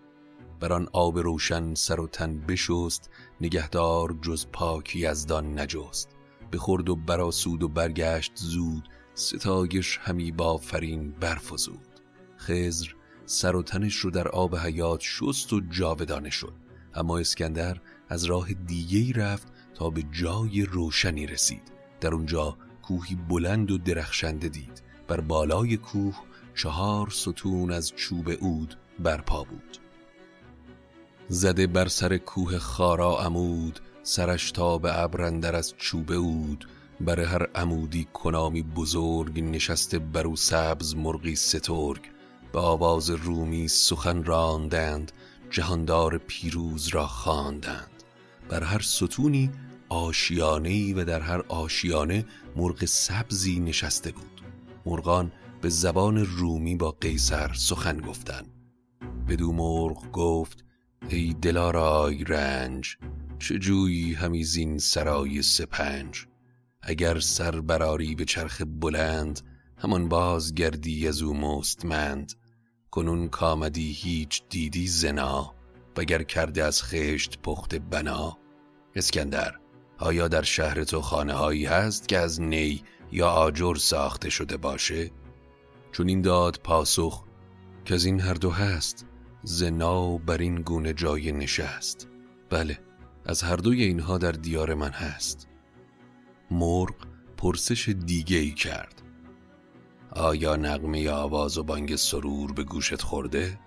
بر 0.60 0.72
آن 0.72 0.88
آب 0.92 1.18
روشن 1.18 1.74
سر 1.74 2.00
و 2.00 2.06
تن 2.06 2.38
بشست 2.38 3.10
نگهدار 3.40 4.18
جز 4.22 4.46
پاکی 4.52 4.98
یزدان 4.98 5.58
نجست. 5.58 6.19
بخورد 6.52 6.88
و 6.88 6.96
براسود 6.96 7.62
و 7.62 7.68
برگشت 7.68 8.32
زود 8.34 8.88
ستایش 9.14 9.98
همی 10.02 10.32
بافرین 10.32 11.10
برفزود. 11.10 12.00
خزر 12.38 12.88
سر 13.26 13.56
و 13.56 13.62
تنش 13.62 13.96
رو 13.96 14.10
در 14.10 14.28
آب 14.28 14.56
حیات 14.56 15.00
شست 15.00 15.52
و 15.52 15.60
جاودانه 15.60 16.30
شد. 16.30 16.52
اما 16.94 17.18
اسکندر 17.18 17.80
از 18.08 18.24
راه 18.24 18.52
دیگهی 18.52 19.12
رفت 19.12 19.48
تا 19.74 19.90
به 19.90 20.02
جای 20.12 20.62
روشنی 20.62 21.26
رسید. 21.26 21.72
در 22.00 22.14
اونجا 22.14 22.56
کوهی 22.82 23.14
بلند 23.14 23.70
و 23.70 23.78
درخشنده 23.78 24.48
دید. 24.48 24.82
بر 25.08 25.20
بالای 25.20 25.76
کوه 25.76 26.16
چهار 26.54 27.10
ستون 27.10 27.72
از 27.72 27.92
چوب 27.96 28.30
اود 28.40 28.74
برپا 28.98 29.44
بود. 29.44 29.78
زده 31.28 31.66
بر 31.66 31.88
سر 31.88 32.16
کوه 32.18 32.58
خارا 32.58 33.18
عمود 33.18 33.80
سرش 34.02 34.50
تا 34.50 34.78
به 34.78 35.00
ابرندر 35.00 35.56
از 35.56 35.74
چوب 35.76 36.12
اود 36.12 36.68
بر 37.00 37.20
هر 37.20 37.46
عمودی 37.54 38.08
کنامی 38.12 38.62
بزرگ 38.62 39.40
نشسته 39.40 39.98
برو 39.98 40.36
سبز 40.36 40.94
مرغی 40.96 41.36
سترگ. 41.36 42.00
به 42.52 42.60
آواز 42.60 43.10
رومی 43.10 43.68
سخن 43.68 44.24
راندند 44.24 45.12
جهاندار 45.50 46.18
پیروز 46.18 46.88
را 46.88 47.06
خواندند. 47.06 47.90
بر 48.48 48.64
هر 48.64 48.80
ستونی 48.80 49.50
آشیانه 49.88 50.94
و 50.94 51.04
در 51.04 51.20
هر 51.20 51.42
آشیانه 51.48 52.24
مرغ 52.56 52.84
سبزی 52.84 53.60
نشسته 53.60 54.12
بود. 54.12 54.42
مرغان 54.86 55.32
به 55.60 55.68
زبان 55.68 56.26
رومی 56.26 56.76
با 56.76 56.90
قیصر 56.90 57.52
سخن 57.52 58.00
گفتند. 58.00 58.46
بدو 59.28 59.52
مرغ 59.52 60.12
گفت 60.12 60.64
ای 61.08 61.34
دلارای 61.42 62.24
رنج 62.24 62.96
چه 63.40 63.58
جویی 63.58 64.14
همی 64.14 64.44
زین 64.44 64.78
سرای 64.78 65.42
سپنج؟ 65.42 66.26
اگر 66.82 67.20
سر 67.20 67.60
براری 67.60 68.14
به 68.14 68.24
چرخ 68.24 68.62
بلند 68.66 69.40
همان 69.76 70.08
باز 70.08 70.54
گردی 70.54 71.08
از 71.08 71.22
او 71.22 71.34
مستمند. 71.34 72.32
کنون 72.90 73.28
کامدی 73.28 73.92
هیچ 73.92 74.42
دیدی 74.48 74.86
زنا 74.86 75.54
وگر 75.96 76.22
کرده 76.22 76.64
از 76.64 76.82
خشت 76.82 77.38
پخت 77.42 77.74
بنا. 77.74 78.38
اسکندر 78.94 79.54
آیا 79.98 80.28
در 80.28 80.42
شهر 80.42 80.84
تو 80.84 81.00
خانه 81.00 81.32
هایی 81.32 81.66
هست 81.66 82.08
که 82.08 82.18
از 82.18 82.40
نی 82.40 82.82
یا 83.12 83.28
آجر 83.28 83.74
ساخته 83.74 84.30
شده 84.30 84.56
باشه؟ 84.56 85.10
چون 85.92 86.08
این 86.08 86.22
داد 86.22 86.60
پاسخ 86.64 87.24
که 87.84 87.94
از 87.94 88.04
این 88.04 88.20
هر 88.20 88.34
دو 88.34 88.50
هست 88.50 89.06
زنا 89.42 90.18
بر 90.18 90.38
این 90.38 90.62
گونه 90.62 90.92
جای 90.92 91.32
نشست. 91.32 92.08
بله 92.50 92.89
از 93.30 93.42
هر 93.42 93.56
دوی 93.56 93.82
اینها 93.84 94.18
در 94.18 94.32
دیار 94.32 94.74
من 94.74 94.90
هست 94.90 95.48
مرغ 96.50 96.94
پرسش 97.36 97.88
دیگه 97.88 98.36
ای 98.36 98.50
کرد 98.50 99.02
آیا 100.10 100.56
نغمه 100.56 101.10
آواز 101.10 101.58
و 101.58 101.62
بانگ 101.62 101.96
سرور 101.96 102.52
به 102.52 102.64
گوشت 102.64 103.02
خورده؟ 103.02 103.58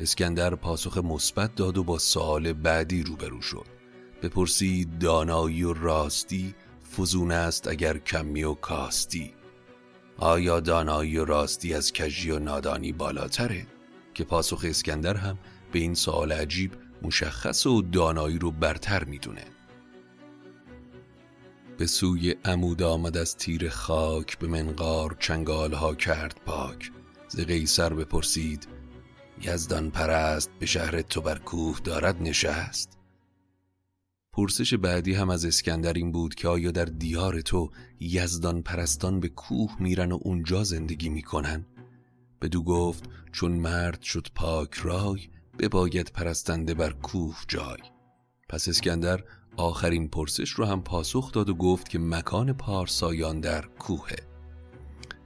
اسکندر 0.00 0.54
پاسخ 0.54 0.98
مثبت 0.98 1.54
داد 1.54 1.78
و 1.78 1.84
با 1.84 1.98
سوال 1.98 2.52
بعدی 2.52 3.02
روبرو 3.02 3.42
شد 3.42 3.66
بپرسید 4.22 4.98
دانایی 4.98 5.62
و 5.62 5.72
راستی 5.72 6.54
فزون 6.96 7.32
است 7.32 7.68
اگر 7.68 7.98
کمی 7.98 8.44
و 8.44 8.54
کاستی 8.54 9.34
آیا 10.18 10.60
دانایی 10.60 11.18
و 11.18 11.24
راستی 11.24 11.74
از 11.74 11.92
کجی 11.92 12.30
و 12.30 12.38
نادانی 12.38 12.92
بالاتره؟ 12.92 13.66
که 14.14 14.24
پاسخ 14.24 14.64
اسکندر 14.68 15.16
هم 15.16 15.38
به 15.72 15.78
این 15.78 15.94
سوال 15.94 16.32
عجیب 16.32 16.85
مشخص 17.02 17.66
و 17.66 17.82
دانایی 17.82 18.38
رو 18.38 18.50
برتر 18.50 19.04
می‌دونه. 19.04 19.44
به 21.78 21.86
سوی 21.86 22.30
عمود 22.44 22.82
آمد 22.82 23.16
از 23.16 23.36
تیر 23.36 23.68
خاک 23.68 24.38
به 24.38 24.46
منقار 24.46 25.16
چنگال 25.20 25.72
ها 25.72 25.94
کرد 25.94 26.40
پاک. 26.46 26.92
ز 27.28 27.40
قیصر 27.40 27.94
بپرسید 27.94 28.68
یزدان 29.42 29.90
پرست 29.90 30.50
به 30.58 30.66
شهر 30.66 31.02
تو 31.02 31.20
بر 31.20 31.38
کوه 31.38 31.80
دارد 31.84 32.22
نشست؟ 32.22 32.98
پرسش 34.32 34.74
بعدی 34.74 35.14
هم 35.14 35.30
از 35.30 35.44
اسکندر 35.44 35.92
این 35.92 36.12
بود 36.12 36.34
که 36.34 36.48
آیا 36.48 36.70
در 36.70 36.84
دیار 36.84 37.40
تو 37.40 37.70
یزدان 38.00 38.62
پرستان 38.62 39.20
به 39.20 39.28
کوه 39.28 39.76
میرن 39.80 40.12
و 40.12 40.18
اونجا 40.22 40.64
زندگی 40.64 41.08
می‌کنن؟ 41.08 41.66
بدو 42.42 42.62
گفت 42.62 43.04
چون 43.32 43.52
مرد 43.52 44.02
شد 44.02 44.28
پاک 44.34 44.74
رای 44.74 45.28
بباید 45.58 46.10
پرستنده 46.14 46.74
بر 46.74 46.92
کوه 46.92 47.36
جای. 47.48 47.78
پس 48.48 48.68
اسکندر 48.68 49.24
آخرین 49.56 50.08
پرسش 50.08 50.50
رو 50.50 50.64
هم 50.64 50.82
پاسخ 50.82 51.32
داد 51.32 51.48
و 51.48 51.54
گفت 51.54 51.88
که 51.88 51.98
مکان 51.98 52.52
پارسایان 52.52 53.40
در 53.40 53.64
کوهه. 53.78 54.16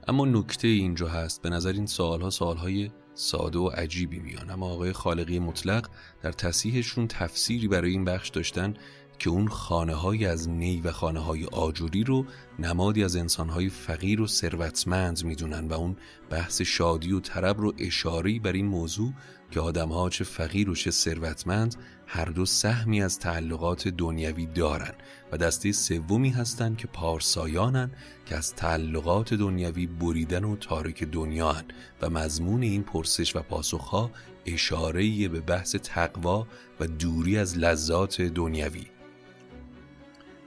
اما 0.07 0.25
نکته 0.25 0.67
اینجا 0.67 1.07
هست. 1.07 1.41
به 1.41 1.49
نظر 1.49 1.71
این 1.71 1.85
سوالها 1.85 2.29
سوالهای 2.29 2.91
ساده 3.13 3.59
و 3.59 3.67
عجیبی 3.67 4.19
میان. 4.19 4.49
اما 4.49 4.69
آقای 4.69 4.93
خالقی 4.93 5.39
مطلق 5.39 5.89
در 6.21 6.31
تصیحشون 6.31 7.07
تفسیری 7.07 7.67
برای 7.67 7.91
این 7.91 8.05
بخش 8.05 8.29
داشتن 8.29 8.73
که 9.21 9.29
اون 9.29 9.47
خانه 9.47 9.93
های 9.93 10.25
از 10.25 10.49
نی 10.49 10.81
و 10.81 10.91
خانه 10.91 11.19
های 11.19 11.45
آجوری 11.45 12.03
رو 12.03 12.25
نمادی 12.59 13.03
از 13.03 13.15
انسان 13.15 13.49
های 13.49 13.69
فقیر 13.69 14.21
و 14.21 14.27
ثروتمند 14.27 15.23
می‌دونن 15.23 15.67
و 15.67 15.73
اون 15.73 15.95
بحث 16.29 16.61
شادی 16.61 17.11
و 17.11 17.19
طرب 17.19 17.61
رو 17.61 17.73
اشاری 17.77 18.39
بر 18.39 18.51
این 18.51 18.65
موضوع 18.65 19.13
که 19.51 19.59
ها 19.59 20.09
چه 20.09 20.23
فقیر 20.23 20.69
و 20.69 20.75
چه 20.75 20.91
ثروتمند 20.91 21.75
هر 22.07 22.25
دو 22.25 22.45
سهمی 22.45 23.03
از 23.03 23.19
تعلقات 23.19 23.87
دنیوی 23.87 24.45
دارن 24.45 24.93
و 25.31 25.37
دسته 25.37 25.71
سومی 25.71 26.29
هستند 26.29 26.77
که 26.77 26.87
پارسایانن 26.87 27.91
که 28.25 28.35
از 28.35 28.55
تعلقات 28.55 29.33
دنیوی 29.33 29.87
بریدن 29.87 30.43
و 30.43 30.55
تارک 30.55 31.03
دنیا 31.03 31.51
هن 31.51 31.65
و 32.01 32.09
مضمون 32.09 32.63
این 32.63 32.83
پرسش 32.83 33.35
و 33.35 33.39
پاسخها 33.39 34.11
اشاره 34.45 35.27
به 35.27 35.39
بحث 35.39 35.75
تقوا 35.75 36.47
و 36.79 36.87
دوری 36.87 37.37
از 37.37 37.57
لذات 37.57 38.21
دنیوی. 38.21 39.00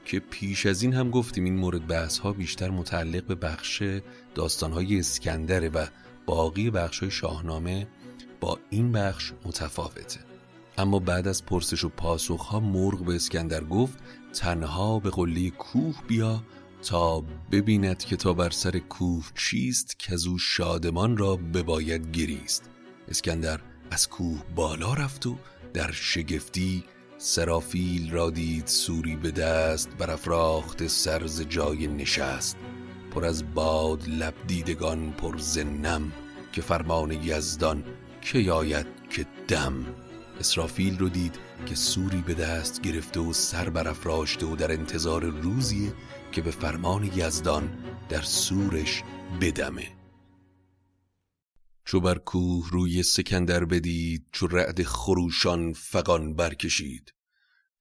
که 0.04 0.20
پیش 0.20 0.66
از 0.66 0.82
این 0.82 0.92
هم 0.92 1.10
گفتیم 1.10 1.44
این 1.44 1.56
مورد 1.56 1.86
بحث 1.86 2.18
ها 2.18 2.32
بیشتر 2.32 2.70
متعلق 2.70 3.24
به 3.24 3.34
بخش 3.34 3.82
داستان 4.34 4.72
های 4.72 4.98
اسکندره 4.98 5.68
و 5.68 5.86
باقی 6.26 6.70
بخش 6.70 6.98
های 6.98 7.10
شاهنامه 7.10 7.86
با 8.40 8.58
این 8.70 8.92
بخش 8.92 9.32
متفاوته. 9.44 10.20
اما 10.78 10.98
بعد 10.98 11.28
از 11.28 11.44
پرسش 11.44 11.84
و 11.84 11.88
پاسخ 11.88 12.40
ها 12.40 12.60
مرغ 12.60 13.04
به 13.04 13.14
اسکندر 13.14 13.64
گفت 13.64 13.98
تنها 14.32 14.98
به 14.98 15.10
قله 15.10 15.50
کوه 15.50 15.94
بیا 16.08 16.42
تا 16.82 17.24
ببیند 17.52 17.98
که 17.98 18.16
تا 18.16 18.32
بر 18.32 18.50
سر 18.50 18.78
کوه 18.78 19.24
چیست 19.34 19.98
که 19.98 20.12
از 20.12 20.26
او 20.26 20.38
شادمان 20.38 21.16
را 21.16 21.36
بباید 21.36 22.10
گریست. 22.10 22.70
اسکندر 23.08 23.60
از 23.90 24.08
کوه 24.08 24.42
بالا 24.54 24.94
رفت 24.94 25.26
و 25.26 25.36
در 25.74 25.92
شگفتی 25.92 26.84
سرافیل 27.26 28.10
را 28.10 28.30
دید 28.30 28.66
سوری 28.66 29.16
به 29.16 29.30
دست 29.30 29.88
برافراخت 29.98 30.86
سرز 30.86 31.42
جای 31.42 31.86
نشست. 31.86 32.56
پر 33.10 33.24
از 33.24 33.54
باد 33.54 34.08
لب 34.08 34.34
دیدگان 34.46 35.12
پر 35.12 35.38
زنم 35.38 36.12
که 36.52 36.62
فرمان 36.62 37.12
یزدان 37.12 37.84
که 38.20 38.52
آید 38.52 38.86
که 39.10 39.26
دم. 39.48 39.86
اسرافیل 40.40 40.98
رو 40.98 41.08
دید 41.08 41.34
که 41.66 41.74
سوری 41.74 42.22
به 42.26 42.34
دست 42.34 42.82
گرفته 42.82 43.20
و 43.20 43.32
سر 43.32 43.68
برافراشته 43.68 44.46
و 44.46 44.56
در 44.56 44.72
انتظار 44.72 45.24
روزی 45.24 45.92
که 46.32 46.42
به 46.42 46.50
فرمان 46.50 47.10
یزدان 47.16 47.78
در 48.08 48.22
سورش 48.22 49.02
بدمه. 49.40 49.86
چو 51.84 52.00
بر 52.00 52.18
کوه 52.18 52.70
روی 52.70 53.02
سکندر 53.02 53.64
بدید 53.64 54.26
چو 54.32 54.46
رعد 54.46 54.82
خروشان 54.82 55.72
فقان 55.72 56.34
برکشید. 56.34 57.13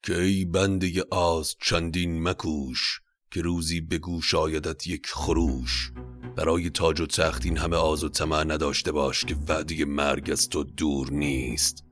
که 0.04 0.22
ای 0.22 0.46
بنده 0.46 1.04
آز 1.12 1.56
چندین 1.62 2.24
مکوش 2.24 3.02
که 3.32 3.42
روزی 3.42 3.82
به 3.82 3.98
گوش 3.98 4.36
آیدت 4.36 4.88
یک 4.88 5.08
خروش. 5.08 5.92
برای 6.36 6.70
تاج 6.70 7.02
و 7.02 7.06
تخت 7.06 7.46
این 7.46 7.58
همه 7.58 7.76
آز 7.76 8.04
و 8.04 8.10
طمع 8.10 8.44
نداشته 8.44 8.92
باش 8.92 9.26
که 9.26 9.36
وعده 9.48 9.86
مرگ 9.86 10.32
از 10.32 10.50
تو 10.50 10.64
دور 10.64 11.12
نیست. 11.12 11.84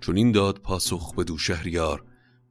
چون 0.00 0.16
این 0.16 0.32
داد 0.32 0.58
پاسخ 0.58 1.14
به 1.14 1.24
دو 1.24 1.38
شهریار 1.38 2.04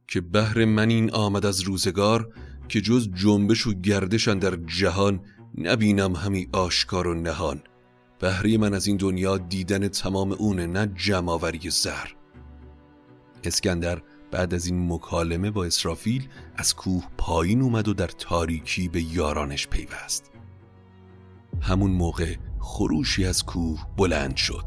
که 0.08 0.20
بهر 0.20 0.64
من 0.64 0.90
این 0.90 1.10
آمد 1.10 1.46
از 1.46 1.60
روزگار 1.60 2.34
که 2.68 2.80
جز 2.80 3.08
جنبش 3.14 3.66
و 3.66 3.74
گردشن 3.74 4.38
در 4.38 4.56
جهان 4.56 5.20
نبینم 5.58 6.16
همی 6.16 6.48
آشکار 6.52 7.06
و 7.06 7.14
نهان. 7.14 7.62
بهری 8.20 8.56
من 8.56 8.74
از 8.74 8.86
این 8.86 8.96
دنیا 8.96 9.38
دیدن 9.38 9.88
تمام 9.88 10.32
اونه 10.32 10.66
نه 10.66 10.86
جمعآوری 10.86 11.70
زر 11.70 12.08
اسکندر 13.44 14.02
بعد 14.30 14.54
از 14.54 14.66
این 14.66 14.92
مکالمه 14.92 15.50
با 15.50 15.64
اسرافیل 15.64 16.28
از 16.56 16.74
کوه 16.76 17.04
پایین 17.18 17.62
اومد 17.62 17.88
و 17.88 17.94
در 17.94 18.06
تاریکی 18.06 18.88
به 18.88 19.02
یارانش 19.02 19.68
پیوست. 19.68 20.30
همون 21.60 21.90
موقع 21.90 22.34
خروشی 22.58 23.26
از 23.26 23.44
کوه 23.44 23.86
بلند 23.96 24.36
شد. 24.36 24.64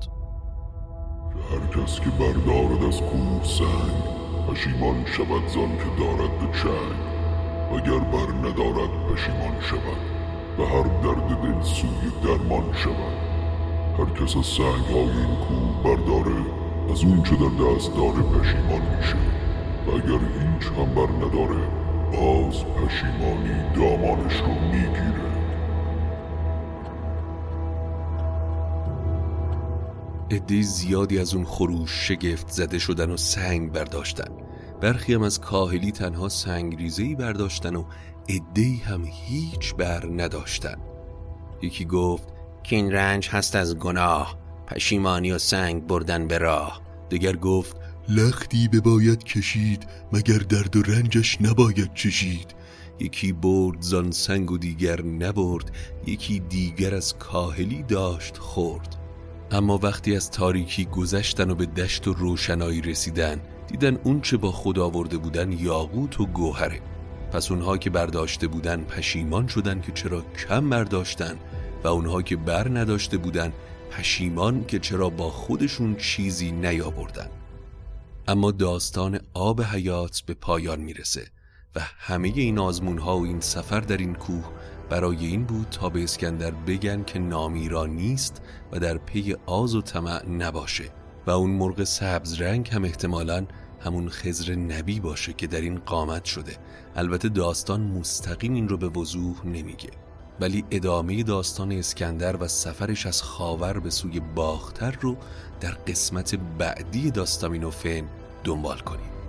هر 1.51 1.67
کس 1.67 1.99
که 1.99 2.09
بردارد 2.09 2.83
از 2.83 3.01
کوه 3.01 3.43
سنگ 3.43 4.21
پشیمان 4.47 5.05
شود 5.05 5.47
زان 5.47 5.77
که 5.77 6.03
دارد 6.03 6.39
به 6.39 6.59
چنگ. 6.59 7.11
وگر 7.71 7.99
بر 7.99 8.33
ندارد 8.33 8.89
پشیمان 8.89 9.61
شود. 9.61 10.01
به 10.57 10.67
هر 10.67 10.83
درد 10.83 11.27
دل 11.27 11.63
سوی 11.63 12.11
درمان 12.23 12.73
شود. 12.73 13.17
هر 13.97 14.05
کس 14.05 14.37
از 14.37 14.45
سنگ 14.45 14.85
های 14.85 15.17
این 15.17 15.35
کوه 15.35 15.83
برداره 15.83 16.45
از 16.91 17.03
اون 17.03 17.23
چه 17.23 17.35
در 17.35 17.49
دست 17.49 17.95
داره 17.95 18.21
پشیمان 18.21 18.97
میشه. 18.97 19.40
و 19.87 19.89
اگر 19.91 20.19
هیچ 20.19 20.67
هم 20.67 20.99
نداره 20.99 21.67
باز 22.11 22.63
پشیمانی 22.63 23.73
دامانش 23.75 24.39
رو 24.39 24.53
می‌گیره. 24.71 25.31
عده 30.31 30.61
زیادی 30.61 31.19
از 31.19 31.33
اون 31.33 31.45
خروش 31.45 32.07
شگفت 32.07 32.49
زده 32.49 32.79
شدن 32.79 33.09
و 33.11 33.17
سنگ 33.17 33.71
برداشتن. 33.71 34.31
برخی 34.81 35.13
هم 35.13 35.21
از 35.23 35.41
کاهلی 35.41 35.91
تنها 35.91 36.29
سنگ 36.29 36.75
ریزهی 36.75 37.15
برداشتن 37.15 37.75
و 37.75 37.83
عده 38.29 38.83
هم 38.85 39.03
هیچ 39.05 39.75
بر 39.75 40.05
نداشتن. 40.05 40.77
یکی 41.61 41.85
گفت 41.85 42.27
که 42.63 42.75
این 42.75 42.91
رنج 42.91 43.29
هست 43.29 43.55
از 43.55 43.77
گناه 43.77 44.37
پشیمانی 44.67 45.31
و 45.31 45.37
سنگ 45.37 45.87
بردن 45.87 46.27
به 46.27 46.37
راه. 46.37 46.81
دگر 47.11 47.35
گفت 47.35 47.80
لختی 48.09 48.67
باید 48.67 49.23
کشید 49.23 49.87
مگر 50.13 50.37
درد 50.37 50.75
و 50.75 50.81
رنجش 50.81 51.41
نباید 51.41 51.93
چشید. 51.93 52.55
یکی 52.99 53.33
برد 53.33 53.81
زان 53.81 54.11
سنگ 54.11 54.51
و 54.51 54.57
دیگر 54.57 55.01
نبرد 55.01 55.71
یکی 56.07 56.39
دیگر 56.39 56.95
از 56.95 57.17
کاهلی 57.17 57.83
داشت 57.83 58.37
خورد. 58.37 58.95
اما 59.51 59.77
وقتی 59.77 60.15
از 60.15 60.31
تاریکی 60.31 60.85
گذشتن 60.85 61.49
و 61.49 61.55
به 61.55 61.65
دشت 61.65 62.07
و 62.07 62.13
روشنایی 62.13 62.81
رسیدن 62.81 63.41
دیدن 63.67 63.97
اون 64.03 64.21
چه 64.21 64.37
با 64.37 64.51
خود 64.51 64.79
آورده 64.79 65.17
بودن 65.17 65.51
یاقوت 65.51 66.19
و 66.19 66.25
گوهره. 66.25 66.81
پس 67.31 67.51
اونها 67.51 67.77
که 67.77 67.89
برداشته 67.89 68.47
بودن 68.47 68.83
پشیمان 68.83 69.47
شدن 69.47 69.81
که 69.81 69.91
چرا 69.91 70.21
کم 70.21 70.69
برداشتن 70.69 71.35
و 71.83 71.87
اونها 71.87 72.21
که 72.21 72.35
بر 72.35 72.67
نداشته 72.69 73.17
بودن 73.17 73.53
پشیمان 73.91 74.65
که 74.65 74.79
چرا 74.79 75.09
با 75.09 75.29
خودشون 75.29 75.95
چیزی 75.95 76.51
نیاوردن. 76.51 77.40
اما 78.27 78.51
داستان 78.51 79.19
آب 79.33 79.61
حیات 79.61 80.21
به 80.25 80.33
پایان 80.33 80.79
می‌رسه 80.79 81.27
و 81.75 81.79
همه 81.97 82.27
این 82.35 82.59
آزمون 82.59 82.97
ها 82.97 83.17
و 83.17 83.23
این 83.23 83.39
سفر 83.39 83.79
در 83.79 83.97
این 83.97 84.15
کوه 84.15 84.45
برای 84.89 85.25
این 85.25 85.43
بود 85.43 85.67
تا 85.71 85.89
به 85.89 86.03
اسکندر 86.03 86.51
بگن 86.51 87.03
که 87.03 87.19
نامیرا 87.19 87.85
نیست 87.85 88.41
و 88.71 88.79
در 88.79 88.97
پی 88.97 89.35
آز 89.45 89.75
و 89.75 89.81
طمع 89.81 90.25
نباشه 90.25 90.83
و 91.27 91.31
اون 91.31 91.49
مرغ 91.51 91.83
سبز 91.83 92.41
رنگ 92.41 92.69
هم 92.69 92.83
احتمالا 92.83 93.45
همون 93.79 94.09
خزر 94.09 94.55
نبی 94.55 94.99
باشه 94.99 95.33
که 95.33 95.47
در 95.47 95.61
این 95.61 95.79
قامت 95.79 96.25
شده. 96.25 96.57
البته 96.95 97.29
داستان 97.29 97.81
مستقیم 97.81 98.53
این 98.53 98.69
رو 98.69 98.77
به 98.77 98.87
وضوح 98.87 99.45
نمیگه. 99.45 99.89
ولی 100.39 100.65
ادامه 100.71 101.23
داستان 101.23 101.71
اسکندر 101.71 102.43
و 102.43 102.47
سفرش 102.47 103.05
از 103.05 103.23
خاور 103.23 103.79
به 103.79 103.89
سوی 103.89 104.19
باختر 104.19 104.97
رو 105.01 105.17
در 105.61 105.71
قسمت 105.71 106.35
بعدی 106.35 107.11
داستامینوفن 107.11 108.03
دنبال 108.43 108.79
کنیم 108.79 109.20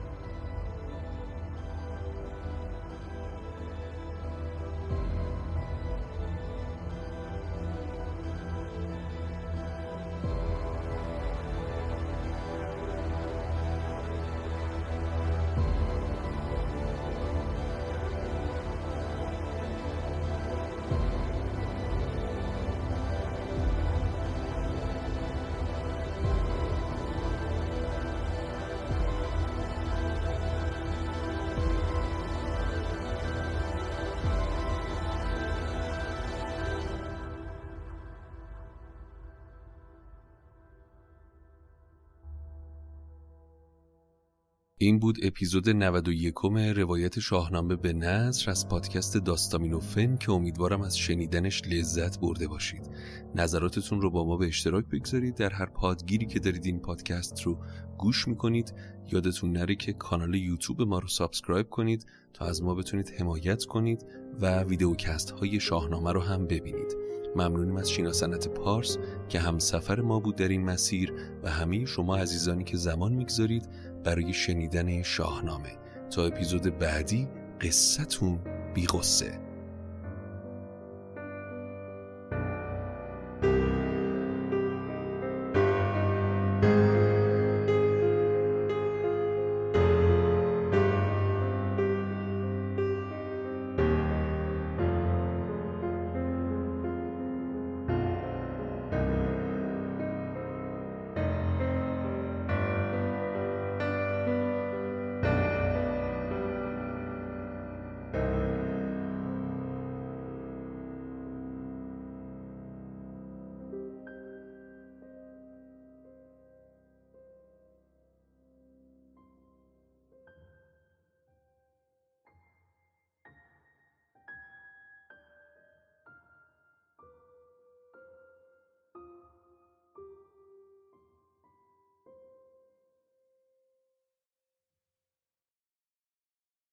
این 44.82 44.98
بود 44.98 45.18
اپیزود 45.22 45.68
91 45.68 46.34
روایت 46.76 47.20
شاهنامه 47.20 47.76
به 47.76 47.92
نثر 47.92 48.50
از 48.50 48.68
پادکست 48.68 49.16
داستامینوفن 49.16 50.16
که 50.16 50.32
امیدوارم 50.32 50.82
از 50.82 50.98
شنیدنش 50.98 51.62
لذت 51.66 52.20
برده 52.20 52.48
باشید. 52.48 52.90
نظراتتون 53.34 54.00
رو 54.00 54.10
با 54.10 54.24
ما 54.24 54.36
به 54.36 54.46
اشتراک 54.46 54.84
بگذارید. 54.84 55.34
در 55.34 55.50
هر 55.50 55.66
پادگیری 55.66 56.26
که 56.26 56.38
دارید 56.38 56.66
این 56.66 56.80
پادکست 56.80 57.42
رو 57.42 57.58
گوش 57.98 58.28
می‌کنید 58.28 58.74
یادتون 59.12 59.52
نره 59.52 59.74
که 59.74 59.92
کانال 59.92 60.34
یوتیوب 60.34 60.82
ما 60.82 60.98
رو 60.98 61.08
subscribe 61.08 61.68
کنید 61.68 62.06
تا 62.32 62.44
از 62.44 62.62
ما 62.62 62.74
بتونید 62.74 63.12
حمایت 63.18 63.64
کنید 63.64 64.06
و 64.40 64.62
ویدیوکست 64.62 65.30
های 65.30 65.60
شاهنامه 65.60 66.12
رو 66.12 66.20
هم 66.20 66.46
ببینید. 66.46 67.01
ممنونیم 67.36 67.76
از 67.76 67.90
شینا 67.90 68.12
صنعت 68.12 68.48
پارس 68.48 68.98
که 69.28 69.40
همسفر 69.40 70.00
ما 70.00 70.20
بود 70.20 70.36
در 70.36 70.48
این 70.48 70.64
مسیر 70.64 71.12
و 71.42 71.50
همه 71.50 71.84
شما 71.84 72.16
عزیزانی 72.16 72.64
که 72.64 72.76
زمان 72.76 73.12
می‌گذارید 73.12 73.68
برای 74.04 74.32
شنیدن 74.32 75.02
شاهنامه. 75.02 75.78
تا 76.10 76.26
اپیزود 76.26 76.78
بعدی 76.78 77.28
قصتون 77.60 78.38
بی 78.74 78.86
غصه 78.86 79.51